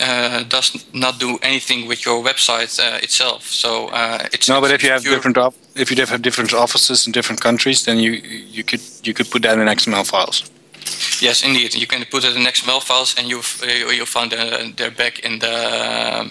[0.00, 3.44] uh, does not do anything with your website uh, itself.
[3.44, 7.06] So uh, it's no, but if you have different op- if you have different offices
[7.06, 10.50] in different countries, then you you could you could put that in XML files.
[11.20, 11.74] Yes, indeed.
[11.74, 15.20] You can put it in XML files, and you've uh, you'll find uh, they're back
[15.20, 16.30] in the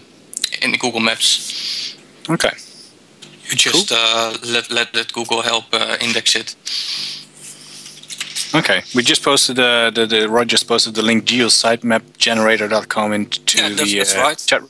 [0.61, 1.95] in the Google Maps.
[2.29, 2.51] Okay.
[3.49, 6.55] You just uh, let, let let Google help uh, index it.
[8.53, 13.69] Okay, we just posted the the, the Roy just posted the link geositemapgenerator.com into Yeah,
[13.69, 14.37] that's- the that's uh, right.
[14.45, 14.61] chat,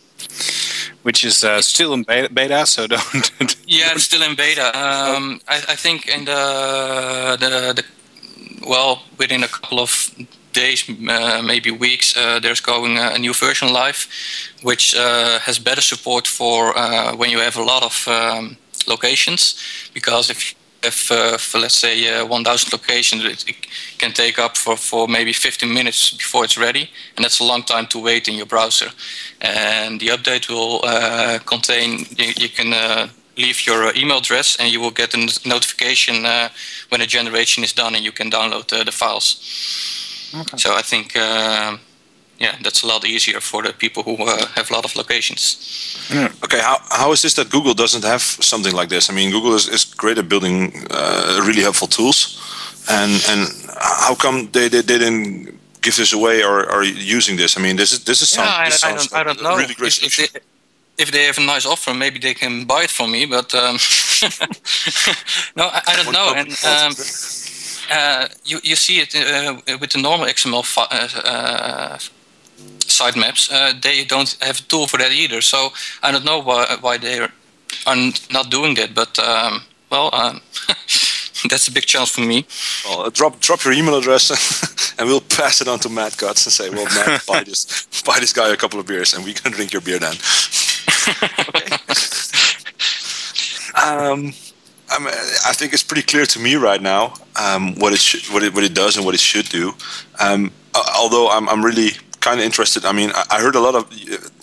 [1.04, 3.32] which is uh, still in beta, beta so don't.
[3.68, 4.68] Yeah, it's still in beta.
[4.78, 7.84] Um, I, I think in the, the the
[8.68, 10.10] well within a couple of
[10.54, 14.08] days, uh, maybe weeks, uh, there's going a, a new version live,
[14.64, 19.56] which uh, has better support for uh, when you have a lot of um, locations.
[19.94, 23.68] Because if have, uh, for let's say, uh, 1,000 locations, it, it
[23.98, 27.64] can take up for, for maybe 15 minutes before it's ready, and that's a long
[27.64, 28.90] time to wait in your browser.
[29.42, 32.74] And the update will uh, contain you, you can.
[32.74, 35.18] Uh, leave your email address and you will get a
[35.48, 36.50] notification uh,
[36.90, 40.32] when the generation is done and you can download uh, the files.
[40.36, 40.58] Okay.
[40.58, 41.78] So I think, uh,
[42.42, 45.58] yeah, that's a lot easier for the people who uh, have a lot of locations.
[46.44, 49.10] Okay, how, how is this that Google doesn't have something like this?
[49.10, 52.42] I mean, Google is, is great at building uh, really helpful tools,
[52.90, 53.48] and and
[53.80, 57.58] how come they, they, they didn't give this away or are using this?
[57.58, 59.56] I mean, this is this is Yeah, sound, I, this I don't, I don't know.
[59.56, 60.40] really great if, if, they,
[60.98, 63.28] if they have a nice offer, maybe they can buy it from me.
[63.28, 63.78] But um,
[65.56, 66.34] no, I, I don't know.
[66.36, 66.94] And um,
[67.92, 71.98] uh, you you see it uh, with the normal XML fi- uh, uh,
[72.88, 73.52] sitemaps.
[73.52, 75.42] Uh, they don't have a tool for that either.
[75.42, 75.70] So
[76.04, 77.32] I don't know why why they are
[78.32, 78.94] not doing that.
[78.94, 80.42] But um, well, um,
[81.50, 82.46] that's a big chance for me.
[82.86, 84.30] Well, uh, drop drop your email address,
[85.00, 88.20] and we'll pass it on to Matt Cutts and say, "Well, Matt, buy this buy
[88.20, 90.16] this guy a couple of beers, and we can drink your beer then."
[93.82, 94.34] um,
[94.90, 95.14] I, mean,
[95.48, 98.54] I think it's pretty clear to me right now um, what it should, what it
[98.54, 99.74] what it does and what it should do.
[100.20, 100.52] Um,
[100.96, 102.86] although I'm I'm really kind of interested.
[102.86, 103.84] I mean, I, I heard a lot of.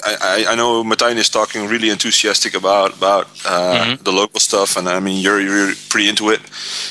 [0.05, 4.77] I, I, I know Martijn is talking really enthusiastic about about uh, the local stuff,
[4.77, 6.41] and I mean you're you're pretty into it.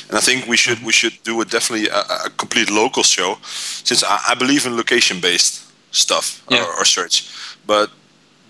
[0.08, 3.38] And I think we should we should do a definitely a, a complete local show,
[3.84, 5.52] since I, I believe in location based
[5.90, 6.64] stuff Yeah.
[6.64, 7.16] or, or search,
[7.66, 7.90] but.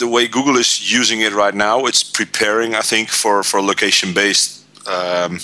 [0.01, 4.15] The way Google is using it right now, it's preparing, I think, for for location
[4.15, 5.41] based um,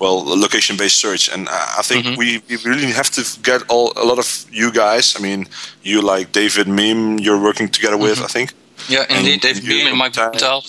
[0.00, 1.48] well location based search and
[1.80, 2.18] i think mm-hmm.
[2.18, 5.46] we, we really have to get all a lot of you guys i mean
[5.82, 8.24] you like David Mihm you're working together with mm-hmm.
[8.24, 8.48] i think
[8.88, 9.40] Yeah, And indeed.
[9.46, 10.60] David Mihm and Mike Patel.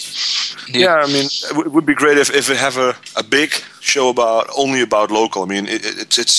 [0.84, 1.28] yeah i mean
[1.65, 5.08] it would be great if, if we have a, a big show about only about
[5.12, 6.38] local i mean it, it, it's it's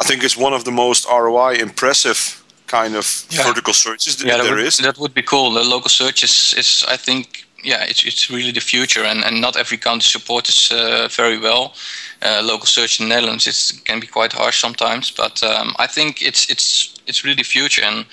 [0.00, 2.20] i think it's one of the most roi impressive
[2.66, 3.46] kind of Yeah.
[3.46, 5.52] vertical searches that yeah, that there would, is that would be cool.
[5.52, 9.40] The local search is, is I think, yeah, it's, it's really the future, and, and
[9.40, 11.74] not every country supports it uh, very well.
[12.22, 15.86] Uh, local search in the Netherlands it can be quite harsh sometimes, but um, I
[15.86, 18.06] think it's it's it's really the future, and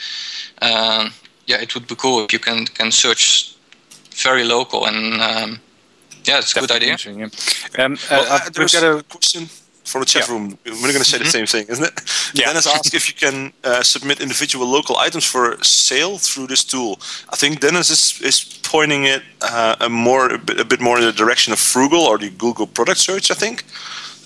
[0.61, 1.13] um,
[1.45, 3.55] yeah, it would be cool if you can can search
[4.23, 5.59] very local, and um,
[6.25, 6.93] yeah, it's a good idea.
[7.77, 9.49] Um, uh, Well, uh, we've there's got a a question
[9.83, 10.33] from the chat Yeah.
[10.33, 10.57] room.
[10.65, 12.01] We're going to say the same thing, isn't it?
[12.33, 12.45] Yeah.
[12.47, 16.99] Dennis asked if you can uh, submit individual local items for sale through this tool.
[17.33, 20.97] I think Dennis is, is pointing it uh, a more a bit, a bit more
[20.99, 23.31] in the direction of Froogle or the Google product search.
[23.31, 23.63] I think.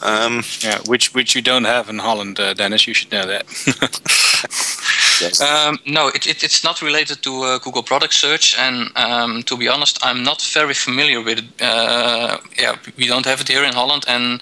[0.02, 2.86] Um, Yeah, which which you don't have in Holland, uh, Dennis.
[2.88, 3.46] You should know that.
[5.42, 9.56] Um, no, it, it, it's not related to uh, Google Product Search, and um, to
[9.58, 11.46] be honest, I'm not very familiar with it.
[11.62, 14.42] Uh, yeah, we don't have it here in Holland, and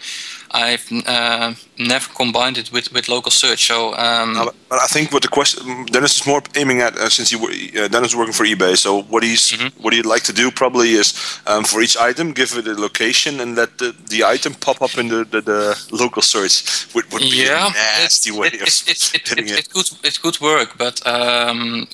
[0.53, 3.65] I've uh, never combined it with, with local search.
[3.65, 7.09] So um, Uh, but I think what the question Dennis is more aiming at, uh,
[7.09, 8.77] since he uh, Dennis is working for eBay.
[8.77, 11.13] So what he's what he'd like to do probably is
[11.47, 14.97] um, for each item give it a location and let the, the item pop up
[14.97, 15.61] in the, the, the
[15.91, 16.87] local search.
[16.93, 19.59] Would, would be yeah, a nasty it's, way it, of it, hitting it, it.
[19.59, 21.87] it could it could work, but um,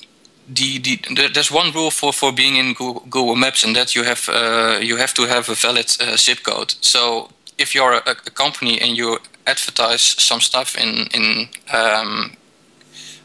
[0.48, 3.96] the, the the there's one rule for, for being in Google, Google Maps, and that
[3.96, 6.74] you have uh, you have to have a valid uh, zip code.
[6.82, 12.32] So if you're a, a company and you advertise some stuff in in um,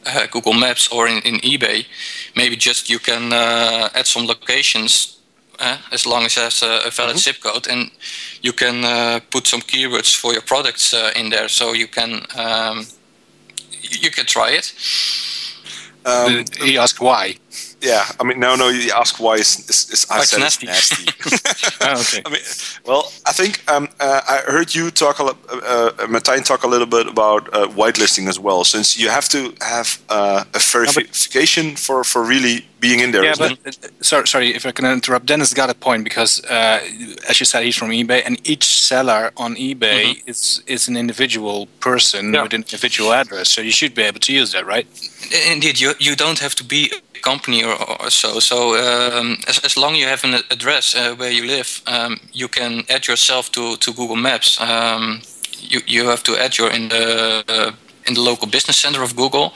[0.07, 1.87] uh, Google Maps or in, in eBay,
[2.37, 5.21] maybe just you can uh, add some locations
[5.61, 7.91] uh, as long as it has a, a valid zip code, and
[8.43, 12.27] you can uh, put some keywords for your products uh, in there, so you can
[12.37, 12.87] um,
[13.83, 14.73] you you can try it.
[16.07, 17.37] Um, he asked why.
[17.85, 18.69] Yeah, I mean, no, no.
[18.69, 20.67] You ask why is, is, is I said nasty.
[20.69, 21.81] it's nasty.
[21.87, 22.23] Oh, okay.
[22.25, 22.41] I mean,
[22.87, 26.63] well, I think um, uh, I heard you talk a lot, uh, uh, Martijn talk
[26.63, 30.59] a little bit about uh, whitelisting as well, since you have to have uh, a
[30.59, 33.25] verification for, for really being in there.
[33.25, 33.79] Yeah, but it?
[33.85, 35.27] uh, sorry, sorry if I can interrupt.
[35.27, 36.79] Dennis got a point because, uh,
[37.31, 41.59] as you said, he's from eBay, and each seller on eBay is is an individual
[41.81, 42.43] person Yeah.
[42.45, 43.49] with an individual address.
[43.55, 44.87] So you should be able to use that, right?
[45.55, 46.81] Indeed, you you don't have to be
[47.19, 48.29] a company or, or so.
[48.41, 52.13] So um, as as long as you have an address uh, where you live, um,
[52.33, 54.59] you can add yourself to, to Google Maps.
[54.61, 55.21] Um,
[55.73, 57.05] you you have to add your in the
[57.49, 57.71] uh,
[58.07, 59.47] in the local business center of Google.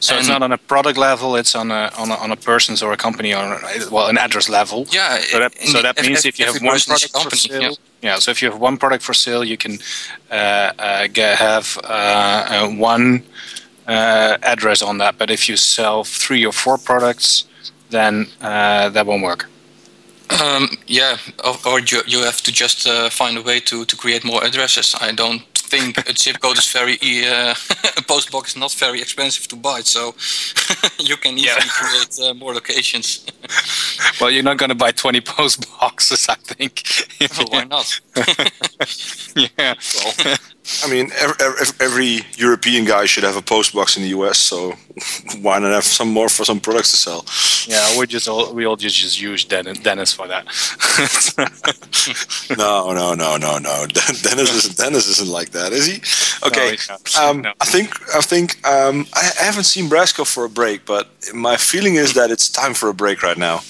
[0.00, 2.82] So it's not on a product level; it's on a on a, on a person's
[2.82, 3.58] or a company or
[3.90, 4.86] well, an address level.
[4.90, 7.36] Yeah, So that, so that means ev- if you have one person is a product
[7.36, 8.18] for company, sale, yeah.
[8.18, 9.78] So if you have one product for sale, you can
[10.30, 10.34] uh,
[10.78, 13.22] uh, get, have uh, uh, one
[13.86, 15.16] uh, address on that.
[15.18, 17.46] But if you sell three or four products,
[17.90, 19.48] then uh, that won't work.
[20.42, 23.96] Um, yeah, or, or you, you have to just uh, find a way to, to
[23.96, 24.94] create more addresses.
[25.00, 27.54] I don't think a zip code is very uh,
[27.96, 30.14] a post box is not very expensive to buy, so
[30.98, 33.26] you can easily create uh, more locations.
[34.20, 36.82] Well, you're not going to buy 20 post boxes, I think.
[37.20, 38.00] well, why not?
[39.36, 39.74] yeah.
[40.84, 41.36] I mean, every,
[41.80, 44.72] every European guy should have a post box in the US, so
[45.40, 47.24] why not have some more for some products to sell?
[47.66, 50.44] Yeah, we just all we all just, just use Dennis, for that.
[52.58, 53.86] no, no, no, no, no.
[54.22, 54.76] Dennis isn't.
[54.76, 56.46] Dennis isn't like that, is he?
[56.46, 56.76] Okay.
[56.88, 57.16] not.
[57.16, 57.52] um, No.
[57.60, 57.88] I think.
[58.14, 58.66] I think.
[58.66, 62.48] Um, I, I haven't seen Brasco for a break, but my feeling is that it's
[62.48, 63.60] time for a break right now.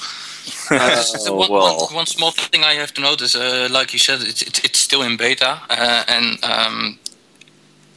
[0.70, 4.22] Uh, one, well, one, one small thing I have to notice, uh, like you said,
[4.22, 6.98] it's, it's, it's still in beta, uh, and um,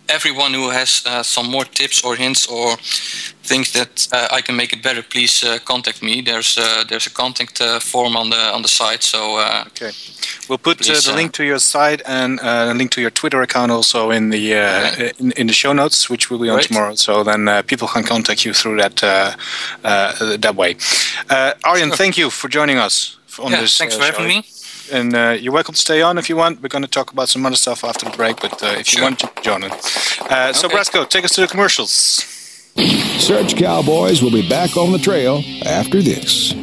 [0.09, 2.77] everyone who has uh, some more tips or hints or
[3.43, 6.21] thinks that uh, I can make it better, please uh, contact me.
[6.21, 9.91] There's uh, there's a contact uh, form on the on the site, so uh, okay.
[10.47, 13.11] We'll put uh, Please, the link to your site and uh, a link to your
[13.11, 16.55] Twitter account also in the uh, in, in the show notes, which will be on
[16.57, 16.67] Great.
[16.67, 16.95] tomorrow.
[16.95, 19.35] So then uh, people can contact you through that uh,
[19.83, 20.75] uh, that way.
[21.29, 23.77] Uh, Arjen, thank you for joining us on yeah, this.
[23.77, 24.43] thanks for having me.
[24.91, 26.61] And uh, you're welcome to stay on if you want.
[26.61, 29.01] We're going to talk about some other stuff after the break, but uh, if you
[29.03, 29.71] want, you can join in.
[29.71, 30.75] Uh, So, Okay.
[30.77, 31.91] Brasco, take us to the commercials.
[33.19, 36.53] Search Cowboys will be back on the trail after this.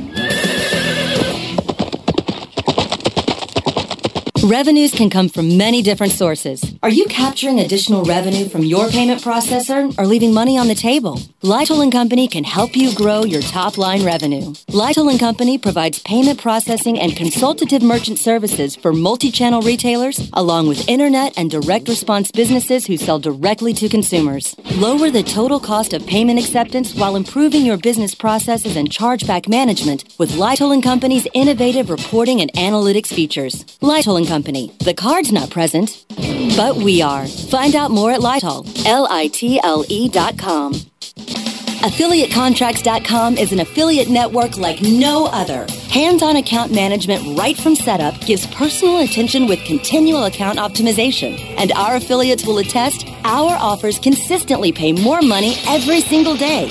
[4.46, 6.62] Revenues can come from many different sources.
[6.80, 11.20] Are you capturing additional revenue from your payment processor or leaving money on the table?
[11.42, 14.54] Litle Company can help you grow your top line revenue.
[14.68, 21.36] Litle Company provides payment processing and consultative merchant services for multi-channel retailers along with internet
[21.36, 24.54] and direct response businesses who sell directly to consumers.
[24.76, 30.04] Lower the total cost of payment acceptance while improving your business processes and chargeback management
[30.18, 33.64] with Litle Company's innovative reporting and analytics features.
[33.80, 34.68] Litle and Company.
[34.80, 36.04] The card's not present,
[36.58, 37.26] but we are.
[37.26, 38.66] Find out more at Litle.
[38.84, 40.74] L-I-T-L-E dot com.
[40.74, 45.64] AffiliateContracts.com is an affiliate network like no other.
[45.88, 51.38] Hands-on account management right from setup gives personal attention with continual account optimization.
[51.56, 56.68] And our affiliates will attest our offers consistently pay more money every single day.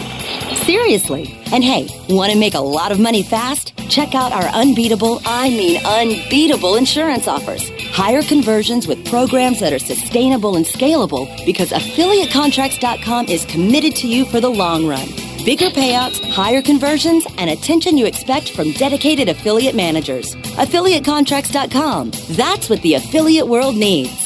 [0.64, 1.38] Seriously.
[1.52, 3.74] And hey, want to make a lot of money fast?
[3.90, 7.70] Check out our unbeatable, I mean unbeatable insurance offers.
[7.92, 14.26] Higher conversions with programs that are sustainable and scalable because affiliatecontracts.com is committed to you
[14.26, 15.08] for the long run.
[15.46, 20.36] Bigger payouts, higher conversions, and attention you expect from dedicated affiliate managers.
[20.36, 22.12] Affiliatecontracts.com.
[22.32, 24.26] That's what the affiliate world needs.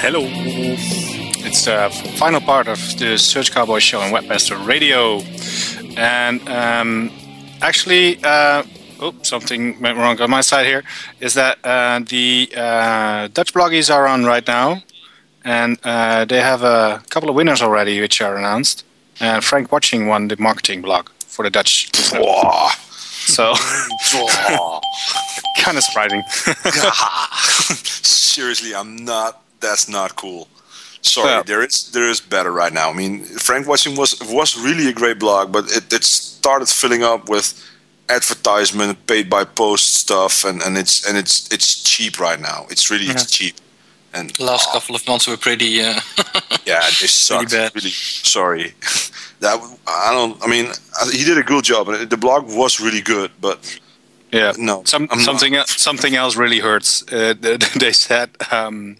[0.00, 1.01] Hello.
[1.52, 5.20] It's the final part of the Search Cowboy show on Webmaster Radio.
[5.98, 7.10] And um,
[7.60, 8.62] actually, uh,
[9.00, 10.82] oh, something went wrong on my side here.
[11.20, 14.82] Is that uh, the uh, Dutch bloggies are on right now,
[15.44, 18.86] and uh, they have a couple of winners already, which are announced.
[19.20, 21.94] And Frankwatching won the marketing blog for the Dutch.
[23.26, 23.52] So,
[25.58, 26.22] kind of surprising.
[28.02, 29.42] Seriously, I'm not.
[29.60, 30.48] That's not cool.
[31.02, 31.42] Sorry, Yeah.
[31.42, 32.90] there is there is better right now.
[32.90, 37.28] I mean, Frankwatching was was really a great blog, but it, it started filling up
[37.28, 37.54] with
[38.08, 42.66] advertisement, paid by post stuff, and, and it's and it's it's cheap right now.
[42.70, 43.54] It's really it's cheap.
[44.14, 45.80] And Last couple of months were pretty.
[45.80, 46.00] Uh,
[46.66, 47.52] yeah, they sucked.
[47.74, 47.90] Really,
[48.22, 48.74] sorry.
[49.40, 50.36] that I don't.
[50.44, 50.66] I mean,
[51.12, 53.58] he did a good job, and the blog was really good, but
[54.32, 54.52] Yeah.
[54.58, 57.02] no, Some, I'm not- something something else really hurts.
[57.12, 58.96] Uh, th- they said um,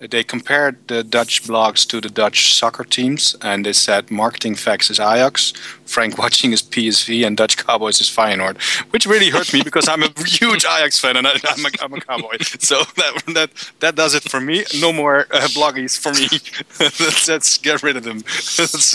[0.00, 4.90] they compared the Dutch blogs to the Dutch soccer teams, and they said marketing facts
[4.90, 5.52] is Ajax,
[5.86, 8.60] Frank Watching his PSV, and Dutch Cowboys is Feyenoord,
[8.92, 11.92] which really hurt me because I'm a huge Ajax fan and I, I'm, a, I'm
[11.94, 12.36] a Cowboy.
[12.60, 14.64] So that that that does it for me.
[14.80, 16.28] No more uh, bloggies for me.
[16.80, 18.18] let's, let's get rid of them.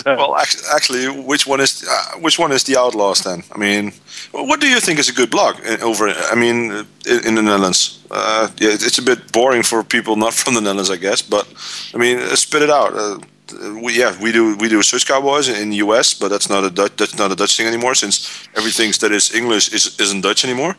[0.06, 3.42] Uh, Well, actually, actually, which one is uh, which one is the Outlaws then?
[3.54, 3.92] I mean,
[4.32, 6.08] what do you think is a good blog over?
[6.08, 7.98] I mean, uh, in, in the Netherlands.
[8.10, 11.22] Uh, yeah, it's a bit boring for people not from the Netherlands, I guess.
[11.22, 11.46] But
[11.94, 12.92] I mean, uh, spit it out.
[13.52, 16.64] Uh, we, yeah, we do we do search cowboys in the U.S., but that's not
[16.64, 20.20] a Dutch that's not a Dutch thing anymore since everything that is English is isn't
[20.22, 20.76] Dutch anymore.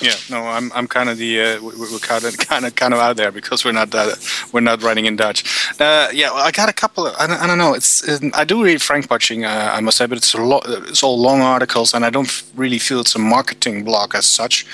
[0.00, 2.94] Yeah, no, I'm I'm kind of the uh, we- we're kind of kind of kind
[2.94, 4.18] of out there because we're not that
[4.52, 5.44] we're not writing in Dutch.
[5.80, 7.06] Uh, yeah, well, I got a couple.
[7.06, 7.74] Of, I, don't, I don't know.
[7.74, 8.02] It's
[8.34, 9.44] I do read Frankwatching.
[9.44, 10.64] Uh, I must say, but it's a lot.
[10.88, 14.66] It's all long articles, and I don't really feel it's a marketing blog as such.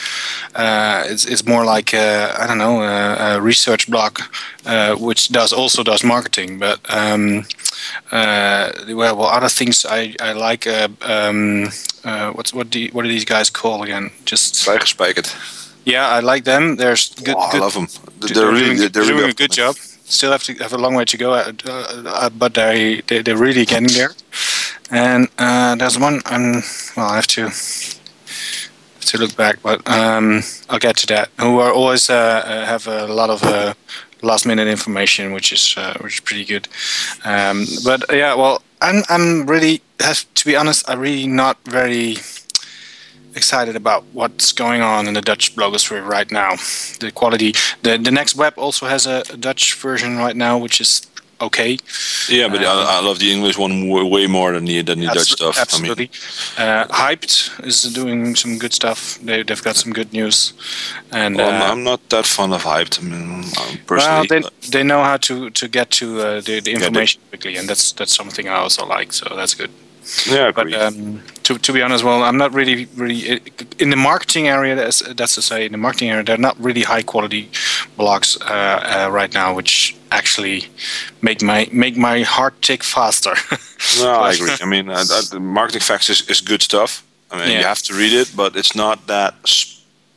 [0.54, 4.20] Uh, it's it's more like uh, I don't know a, a research blog,
[4.66, 6.80] uh, which does also does marketing, but.
[6.88, 7.44] Um,
[8.12, 10.66] uh, well, well, other things I, I like.
[10.66, 11.68] Uh, um,
[12.04, 14.10] uh, what's what do you, what are these guys called again?
[14.24, 15.28] Just Spijkerspijkerd.
[15.84, 16.76] yeah, I like them.
[16.76, 17.36] There's good.
[17.36, 17.88] Oh, I good love them.
[18.20, 19.76] they're, They're really doing, they're they're really doing a good job.
[20.06, 23.38] Still have to have a long way to go, uh, uh, but they, they they're
[23.38, 24.10] really getting there.
[24.90, 26.20] And uh, there's one.
[26.26, 26.62] I'm
[26.96, 27.50] well, I have to
[29.00, 31.28] to look back, but um, I'll get to that.
[31.40, 33.74] Who are always uh, uh, have a lot of uh,
[34.24, 36.68] last minute information, which is uh, which is pretty good.
[37.24, 40.88] Um, but uh, yeah, well, I'm I'm really have to be honest.
[40.88, 42.16] I'm really not very
[43.36, 46.56] excited about what's going on in the Dutch blogosphere right now.
[47.00, 47.52] The quality,
[47.82, 51.06] the the next web also has a, a Dutch version right now, which is
[51.40, 51.78] okay.
[52.28, 55.06] Yeah, but I, I love the English one way, way more than the than the
[55.06, 55.58] Dutch stuff.
[55.58, 56.10] Absolutely.
[56.58, 59.18] uh, Hyped is doing some good stuff.
[59.20, 60.52] They, they've got some good news.
[61.12, 63.00] And I mean, well, uh, I'm not that fond of hyped.
[63.00, 66.60] I mean, um, well, they, they know how to, to get to uh, the, the
[66.60, 69.12] they- information quickly, and that's that's something I also like.
[69.12, 69.70] So that's good.
[70.26, 73.40] Yeah, But um, to, to be honest, well, I'm not really really
[73.78, 74.74] in the marketing area.
[74.74, 77.48] That's, that's to say, in the marketing area, they're not really high quality
[77.98, 80.64] blogs uh, uh, right now, which actually
[81.22, 83.34] make my make my heart tick faster.
[84.00, 84.50] no, I agree.
[84.60, 87.02] I mean, uh, uh, marketing facts is, is good stuff.
[87.30, 87.58] I mean, Yeah.
[87.58, 89.34] you have to read it, but it's not that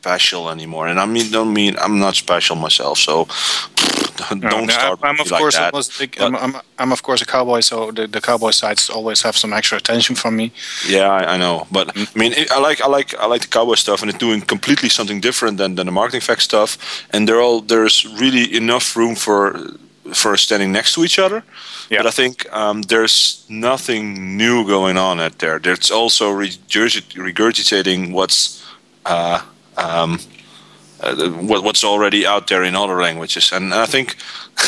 [0.00, 0.88] special anymore.
[0.88, 3.14] And I mean, don't mean I'm not special myself, so
[4.30, 4.98] don't No, no, start.
[5.02, 6.24] I'm, I'm of me course like that.
[6.24, 9.52] I'm, I'm, I'm of course a cowboy, so the, the cowboy sides always have some
[9.52, 10.52] extra attention from me.
[10.86, 13.48] Yeah, I, I know, but I mean, I I like I like I like the
[13.48, 16.70] cowboy stuff, and it's doing completely something different than, than the marketing fact stuff.
[17.12, 19.38] And they're all there's really enough room for
[20.14, 21.42] for standing next to each other.
[21.90, 21.98] Yeah.
[21.98, 25.58] But I think um, there's nothing new going on out there.
[25.58, 28.64] There's also regurgitating what's
[29.04, 29.40] uh,
[29.78, 30.18] um,
[31.00, 33.52] uh, what, what's already out there in other languages.
[33.52, 34.16] And, I think,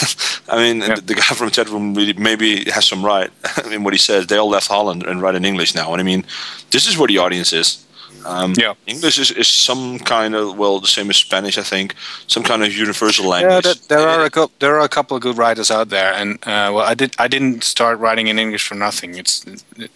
[0.49, 3.31] I mean, the, the guy from chat room really maybe has some right
[3.73, 4.27] in what he says.
[4.27, 5.93] They all left Holland and write in English now.
[5.93, 6.25] And I mean,
[6.71, 7.85] this is where the audience is.
[8.25, 8.75] Um, Yeah.
[8.87, 11.95] English is, is some kind of well, the same as Spanish, I think,
[12.27, 13.64] some kind of universal language.
[13.64, 16.35] that, there are a couple, there are a couple of good writers out there, and
[16.47, 19.14] uh, well, I did I didn't start writing in English for nothing.
[19.16, 19.45] It's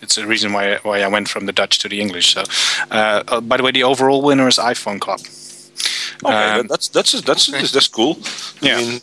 [0.03, 2.35] it's a reason why why I went from the Dutch to the English.
[2.35, 2.43] So,
[2.91, 5.21] uh, uh, by the way, the overall winner is iPhone Club.
[6.25, 8.17] okay, um, that- that's that's that's that's, that's cool.
[8.61, 8.77] Yeah.
[8.79, 9.01] I mean,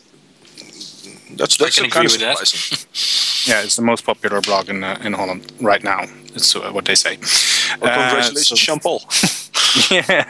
[1.42, 2.38] that's that's can kind of with that.
[2.38, 2.88] surprising.
[3.44, 6.00] Yeah, it's the most popular blog in uh, in Holland right now.
[6.36, 7.18] It's uh, what they say.
[7.80, 9.00] Well, Uh, congratulations, so- Jean Paul.
[9.90, 10.24] yeah.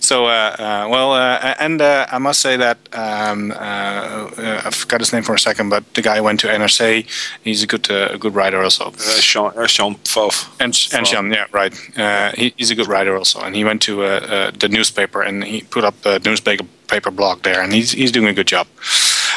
[0.00, 4.70] So, uh, uh, well, uh, and uh, I must say that um, uh, uh, I
[4.70, 7.04] forgot his name for a second, but the guy went to NRC.
[7.44, 8.84] He's a good, uh, a good writer also.
[8.84, 9.66] Uh, Jean, uh,
[10.60, 11.74] And and Sean, yeah, right.
[11.98, 13.94] Uh, he, he's a good writer also, and he went to
[14.60, 18.32] the newspaper and he put up a newspaper blog there, and he's he's doing a
[18.34, 18.66] good job.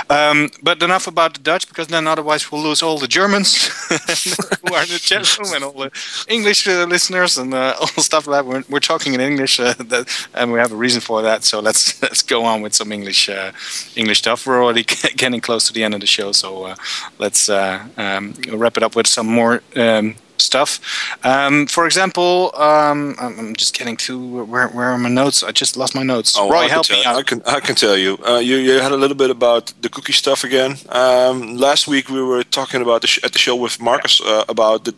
[0.10, 4.74] Um, but enough about the Dutch, because then otherwise we'll lose all the Germans who
[4.74, 5.91] are in the chat room and all the
[6.28, 8.46] English uh, listeners and uh, all the stuff like that.
[8.46, 11.43] We're, we're talking in English, uh, that, and we have a reason for that.
[11.43, 13.52] So let's let's go on with some English uh,
[13.96, 14.46] English stuff.
[14.46, 14.84] We're already
[15.16, 16.76] getting close to the end of the show, so uh,
[17.20, 19.62] let's uh, um, wrap it up with some more.
[19.76, 20.16] Um,
[20.56, 20.80] stuff.
[21.24, 24.14] Um, for example, um, I'm just getting to
[24.51, 25.43] where where are my notes?
[25.43, 26.30] I just lost my notes.
[26.38, 27.16] Oh, Roy, I can help tell, me out.
[27.22, 28.12] I can I can tell you.
[28.30, 30.72] Uh, you you had a little bit about the cookie stuff again.
[30.89, 34.43] Um, last week we were talking about the sh- at the show with Marcus uh,
[34.47, 34.93] about the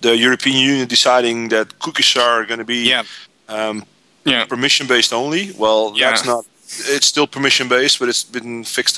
[0.00, 3.02] the European Union deciding that cookies are going to be Yeah.
[3.48, 3.76] um,
[4.24, 4.44] Yeah.
[4.48, 5.42] permission based only.
[5.62, 6.10] Well, Yeah.
[6.10, 6.44] that's not.
[6.72, 8.96] It's still permission based, but it's been fixed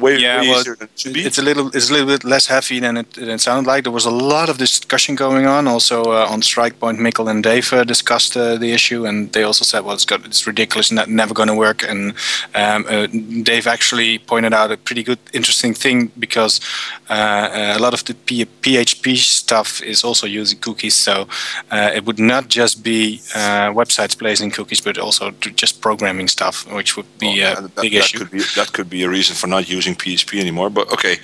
[0.00, 1.24] way, Yeah, way well, easier than it should be.
[1.24, 3.84] It's a little it's a little bit less heavy than it, than it sounded like.
[3.84, 5.68] There was a lot of discussion going on.
[5.68, 9.64] Also uh, on Strikepoint, Mikkel and Dave uh, discussed uh, the issue, and they also
[9.64, 12.14] said, "Well, it's got it's ridiculous, and that never going to work." And
[12.54, 13.06] um, uh,
[13.42, 16.60] Dave actually pointed out a pretty good, interesting thing because
[17.08, 20.94] uh, a lot of the P- PHP stuff is also using cookies.
[20.94, 21.28] So
[21.70, 26.66] uh, it would not just be uh, websites placing cookies, but also just programming stuff,
[26.72, 28.18] which would be Well, a that, big that issue.
[28.18, 30.70] could be that could be a reason for not using PHP anymore.
[30.70, 31.16] But okay,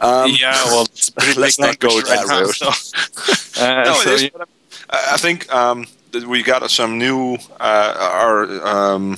[0.00, 3.94] um, yeah, well, it's pretty let's not go language that right now, so- Uh, no,
[3.94, 4.30] so it is.
[4.30, 4.48] but
[4.90, 7.38] I think um, that we got some new.
[7.60, 9.16] Uh, our um,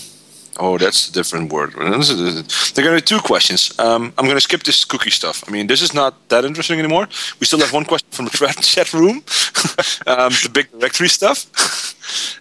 [0.59, 1.73] oh, that's a different word.
[1.99, 3.73] This is- There are going to be two questions.
[3.79, 5.43] Um, I'm going to skip this cookie stuff.
[5.49, 7.09] I mean, this is not that interesting anymore.
[7.41, 9.23] We still have one question from the chat- room,
[10.07, 11.47] um, the big directory stuff.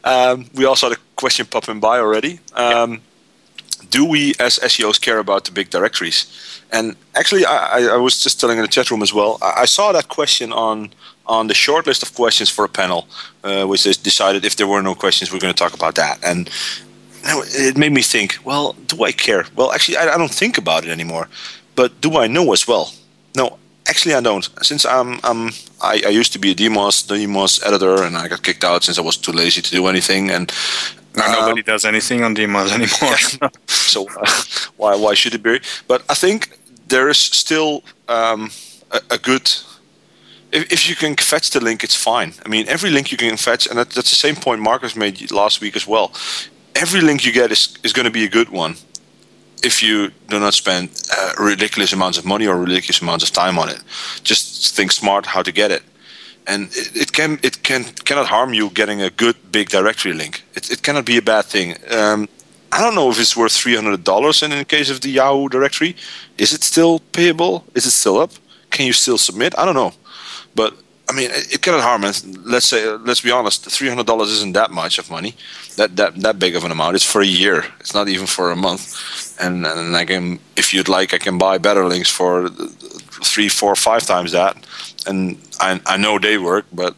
[0.04, 2.40] um, we also had a question popping by already.
[2.54, 3.02] Um,
[3.96, 6.20] do we as SEOs care about the big directories?
[6.72, 9.38] And actually, I, I- was just telling in the chat room as well.
[9.42, 10.78] I, saw that question on
[11.26, 13.08] on the short list of questions for a panel,
[13.44, 16.16] uh, which is decided if there were no questions, we're going to talk about that.
[16.24, 16.50] And
[17.64, 18.30] it made me think.
[18.44, 19.44] Well, do I care?
[19.56, 21.28] Well, actually, I, I don't think about it anymore.
[21.76, 22.86] But do I know as well?
[23.36, 24.48] No, actually, I don't.
[24.62, 28.44] Since I'm, I'm I, I used to be a DMOZ, DMOZ editor, and I got
[28.44, 30.32] kicked out since I was too lazy to do anything.
[30.32, 30.52] And
[31.18, 33.52] No, nobody does anything on DMOZ anymore.
[33.68, 34.44] so uh,
[34.78, 35.60] why why should it be?
[35.88, 36.58] But I think
[36.88, 38.52] there is still um,
[38.92, 39.52] a, a good.
[40.52, 42.34] If, if you can fetch the link, it's fine.
[42.46, 45.32] I mean, every link you can fetch, and that, that's the same point Marcus made
[45.32, 46.14] last week as well.
[46.76, 48.76] Every link you get is, is going to be a good one
[49.64, 53.58] if you do not spend uh, ridiculous amounts of money or ridiculous amounts of time
[53.58, 53.82] on it.
[54.24, 55.84] Just think smart how to get it,
[56.48, 60.44] and it, it can it can cannot harm you getting a good big directory link.
[60.56, 61.76] It, it cannot be a bad thing.
[61.92, 62.28] Um,
[62.72, 65.10] I don't know if it's worth three hundred dollars and in the case of the
[65.10, 65.96] Yahoo directory.
[66.38, 67.64] Is it still payable?
[67.74, 68.32] Is it still up?
[68.70, 69.58] Can you still submit?
[69.58, 69.94] I don't know,
[70.56, 70.74] but
[71.08, 72.04] I mean, it, it cannot harm.
[72.04, 75.36] And let's say, let's be honest, three hundred dollars isn't that much of money,
[75.78, 76.96] that that that big of an amount.
[76.96, 77.64] It's for a year.
[77.80, 79.38] It's not even for a month.
[79.40, 82.50] And and I can, if you'd like, I can buy better links for
[83.34, 84.56] three, four, five times that.
[85.08, 86.96] And I I know they work, but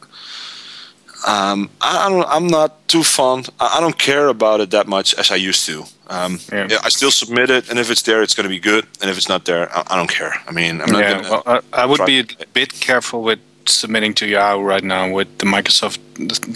[1.27, 2.27] um, I, I don't.
[2.29, 3.49] I'm not too fond.
[3.59, 5.83] I, I don't care about it that much as I used to.
[6.09, 6.67] Um, Yeah.
[6.69, 8.85] yeah, I still submit it, and if it's there, it's going to be good.
[9.01, 10.33] And if it's not there, I, I don't care.
[10.47, 11.29] I mean, I'm not yeah, gonna.
[11.29, 15.27] well, I, I would be a bit careful with submitting to Yahoo right now with
[15.39, 15.97] the Microsoft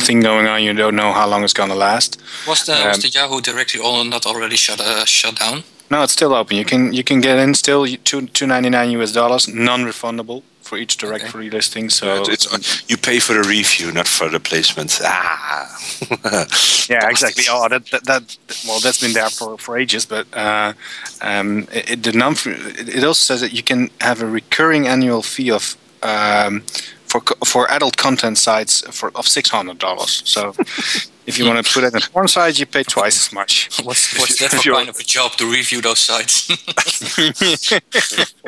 [0.05, 0.63] thing going on.
[0.63, 2.21] You don't know how long it's going to last.
[2.47, 5.63] Was the, was Um, the Yahoo directory all not already shut uh, shut down?
[5.91, 6.55] No, it's still open.
[6.57, 10.41] You can you can get in still two two ninety nine US dollars, non refundable
[10.61, 11.89] for each directory listing.
[11.89, 15.01] So Yeah, you pay for the review, not for the placement.
[15.03, 15.67] Ah.
[16.89, 17.43] yeah, exactly.
[17.49, 20.05] Oh, that, that that well, that's been there for, for ages.
[20.05, 20.73] But uh,
[21.21, 25.21] um, it, it- the non it also says that you can have a recurring annual
[25.21, 26.63] fee of um,
[27.11, 30.13] for for adult content sites for of six hundred dollars.
[30.25, 30.41] So
[31.29, 33.53] if you want to put it on porn sites, you pay twice as much.
[33.83, 36.49] What's, what's that for kind of a job to review those sites?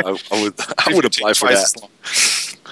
[0.07, 0.53] I, I would
[0.85, 1.73] I would apply for that.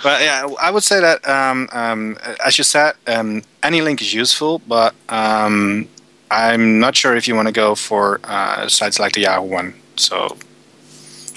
[0.04, 4.14] But yeah, I would say that um, um, as you said, um, any link is
[4.14, 5.88] useful, but um,
[6.32, 9.74] I'm not sure if you want to go for uh, sites like the Yahoo one.
[9.98, 10.38] So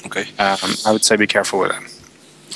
[0.07, 0.27] Okay.
[0.39, 1.87] um, I would say be careful with them.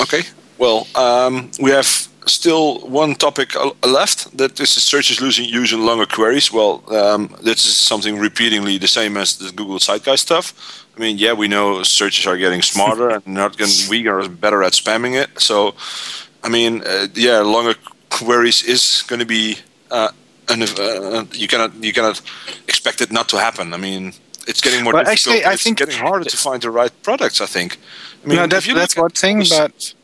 [0.00, 0.22] Okay.
[0.58, 3.52] Well, um, we have still one topic
[3.84, 4.36] left.
[4.36, 6.52] That is the search is losing using longer queries.
[6.52, 10.52] Well, um, this is something repeatedly the same as the Google Zeitgeist stuff.
[10.96, 14.62] I mean, yeah, we know searches are getting smarter and not getting, we are better
[14.64, 15.28] at spamming it.
[15.40, 15.74] So,
[16.42, 17.74] I mean, uh, yeah, longer
[18.10, 19.58] queries is going to be,
[19.92, 20.10] uh,
[20.48, 22.20] an, uh, you cannot you cannot
[22.66, 23.72] expect it not to happen.
[23.74, 24.12] I mean,
[24.48, 25.36] it's getting more Well, difficult.
[25.36, 27.40] actually, I it's think- getting harder to find the right products.
[27.40, 27.78] I think.
[28.24, 29.94] I mean, no, if that's, you that's look one thing, but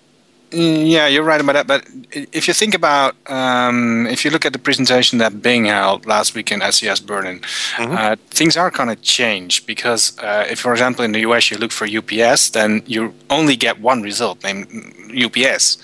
[0.54, 1.66] yeah, you're right about that.
[1.66, 1.86] But
[2.32, 6.34] if you think about, um, if you look at the presentation that Bing held last
[6.34, 7.40] week in SES Berlin,
[7.78, 11.58] uh, things are going to change because uh, if, for example, in the US you
[11.58, 14.66] look for UPS, then you only get one result named
[15.14, 15.78] UPS.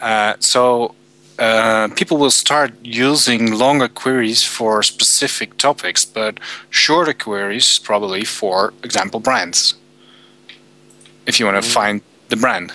[0.00, 0.94] Uh, so
[1.38, 6.38] uh, people will start using longer queries for specific topics, but
[6.70, 9.74] shorter queries probably for example brands.
[11.26, 12.72] If you want to find the brand.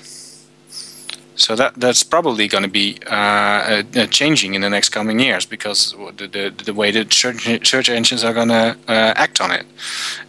[1.39, 5.45] So that that's probably going to be uh, uh, changing in the next coming years
[5.45, 9.51] because the the, the way that search, search engines are going to uh, act on
[9.51, 9.65] it.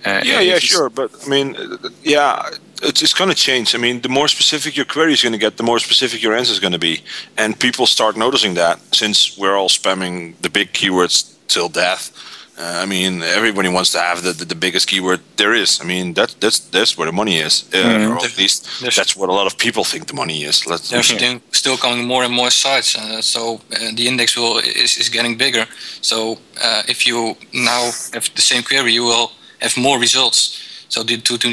[0.06, 0.88] Uh, yeah, yeah, sure.
[0.88, 1.56] But I mean,
[2.04, 2.48] yeah,
[2.82, 3.74] it's, it's going to change.
[3.74, 6.34] I mean, the more specific your query is going to get, the more specific your
[6.34, 7.02] answer is going to be.
[7.36, 12.29] And people start noticing that since we're all spamming the big keywords till death.
[12.60, 15.80] Uh, I mean, everybody wants to have the, the, the biggest keyword there is.
[15.80, 18.10] I mean, that, that's that's where the money is, uh, Mhm.
[18.10, 20.66] or at least that's what a lot of people think the money is.
[20.66, 23.40] Let's, There's still, still coming more and more sites, uh, so
[23.72, 25.66] uh, the index will is, is getting bigger.
[26.02, 27.82] So uh, if you now
[28.12, 29.30] have the same query, you will
[29.60, 30.58] have more results.
[30.88, 31.48] So to, to, to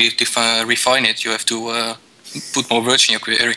[0.66, 1.95] refine it, you have to uh,
[2.53, 3.55] put more words in your query.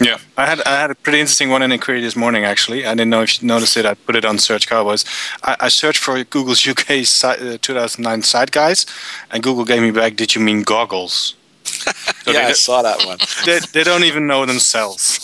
[0.00, 2.44] Yeah, I had I had a pretty interesting one in a query this morning.
[2.44, 3.84] Actually, I didn't know if you noticed it.
[3.84, 5.04] I put it on Search Cowboys.
[5.42, 8.90] I, I searched for Google's UK site, uh, 2009 Zeitgeist,
[9.30, 10.16] and Google gave me back.
[10.16, 11.34] Did you mean goggles?
[12.26, 13.18] yeah, I saw that one.
[13.46, 15.18] they, they don't even know themselves.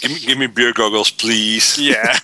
[0.00, 1.78] give, me, give me beer goggles, please.
[1.78, 2.18] yeah.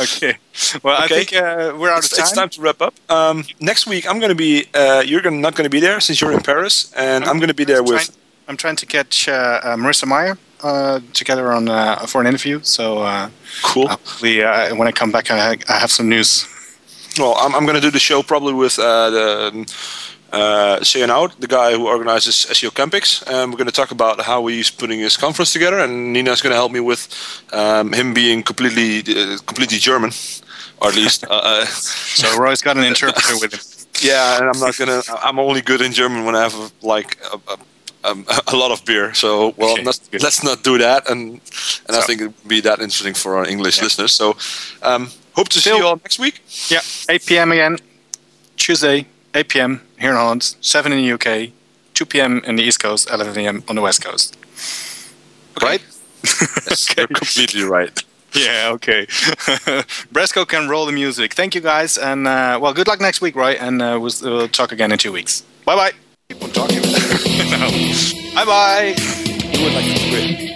[0.00, 0.38] okay.
[0.82, 2.24] Well, I think uh, we're out it's, of time.
[2.24, 2.94] it's time to wrap up.
[3.10, 4.66] Um, next week, I'm going to be.
[4.74, 7.48] Uh, you're gonna, not going to be there since you're in Paris, and I'm, going
[7.48, 8.04] to be there with.
[8.04, 12.26] Trying, I'm trying to catch uh, uh, Marissa Mayer uh, together on uh, for an
[12.26, 12.60] interview.
[12.62, 13.30] So uh,
[13.62, 13.88] cool.
[13.88, 16.46] Hopefully, uh, when I come back, I, I have some news.
[17.18, 19.66] Well, I'm, I'm going to do the show probably with uh, the
[20.32, 23.22] uh, Out, the guy who organizes SEO Campixx.
[23.26, 25.78] And we're going to talk about how he's putting his conference together.
[25.78, 27.08] And Nina's going to help me with
[27.52, 30.12] um, him being completely uh, completely German,
[30.80, 31.24] or at least.
[32.16, 33.60] So Roy's got an interpreter with him.
[34.02, 35.02] Yeah, and I'm not gonna.
[35.22, 37.58] I'm only good in German when I have like a, a,
[38.06, 39.14] um, a lot of beer.
[39.14, 41.10] So well, Okay, let's, let's not do that.
[41.10, 41.40] And
[41.88, 44.14] and I think it would be that interesting for our English listeners.
[44.14, 44.36] So
[44.82, 46.40] um, hope to see you all next week.
[46.68, 47.52] Yeah, 8 p.m.
[47.52, 47.76] again,
[48.56, 49.80] Tuesday, 8 p.m.
[49.98, 51.52] here in Holland, 7 in the UK,
[51.94, 52.42] 2 p.m.
[52.46, 53.62] in the East Coast, 11 p.m.
[53.68, 54.36] on the West Coast.
[55.62, 55.82] Right?
[56.68, 58.02] Yes, You're completely right.
[58.34, 59.06] Yeah, okay.
[60.12, 61.34] Brasco can roll the music.
[61.34, 63.56] Thank you guys, and uh, well, good luck next week, right?
[63.60, 65.42] and uh, we'll, we'll talk again in two weeks.
[65.64, 66.05] Bye bye.
[66.28, 66.82] Keep on talking.
[66.82, 67.70] no.
[68.34, 68.94] Bye bye.
[69.52, 70.55] You would like to quit.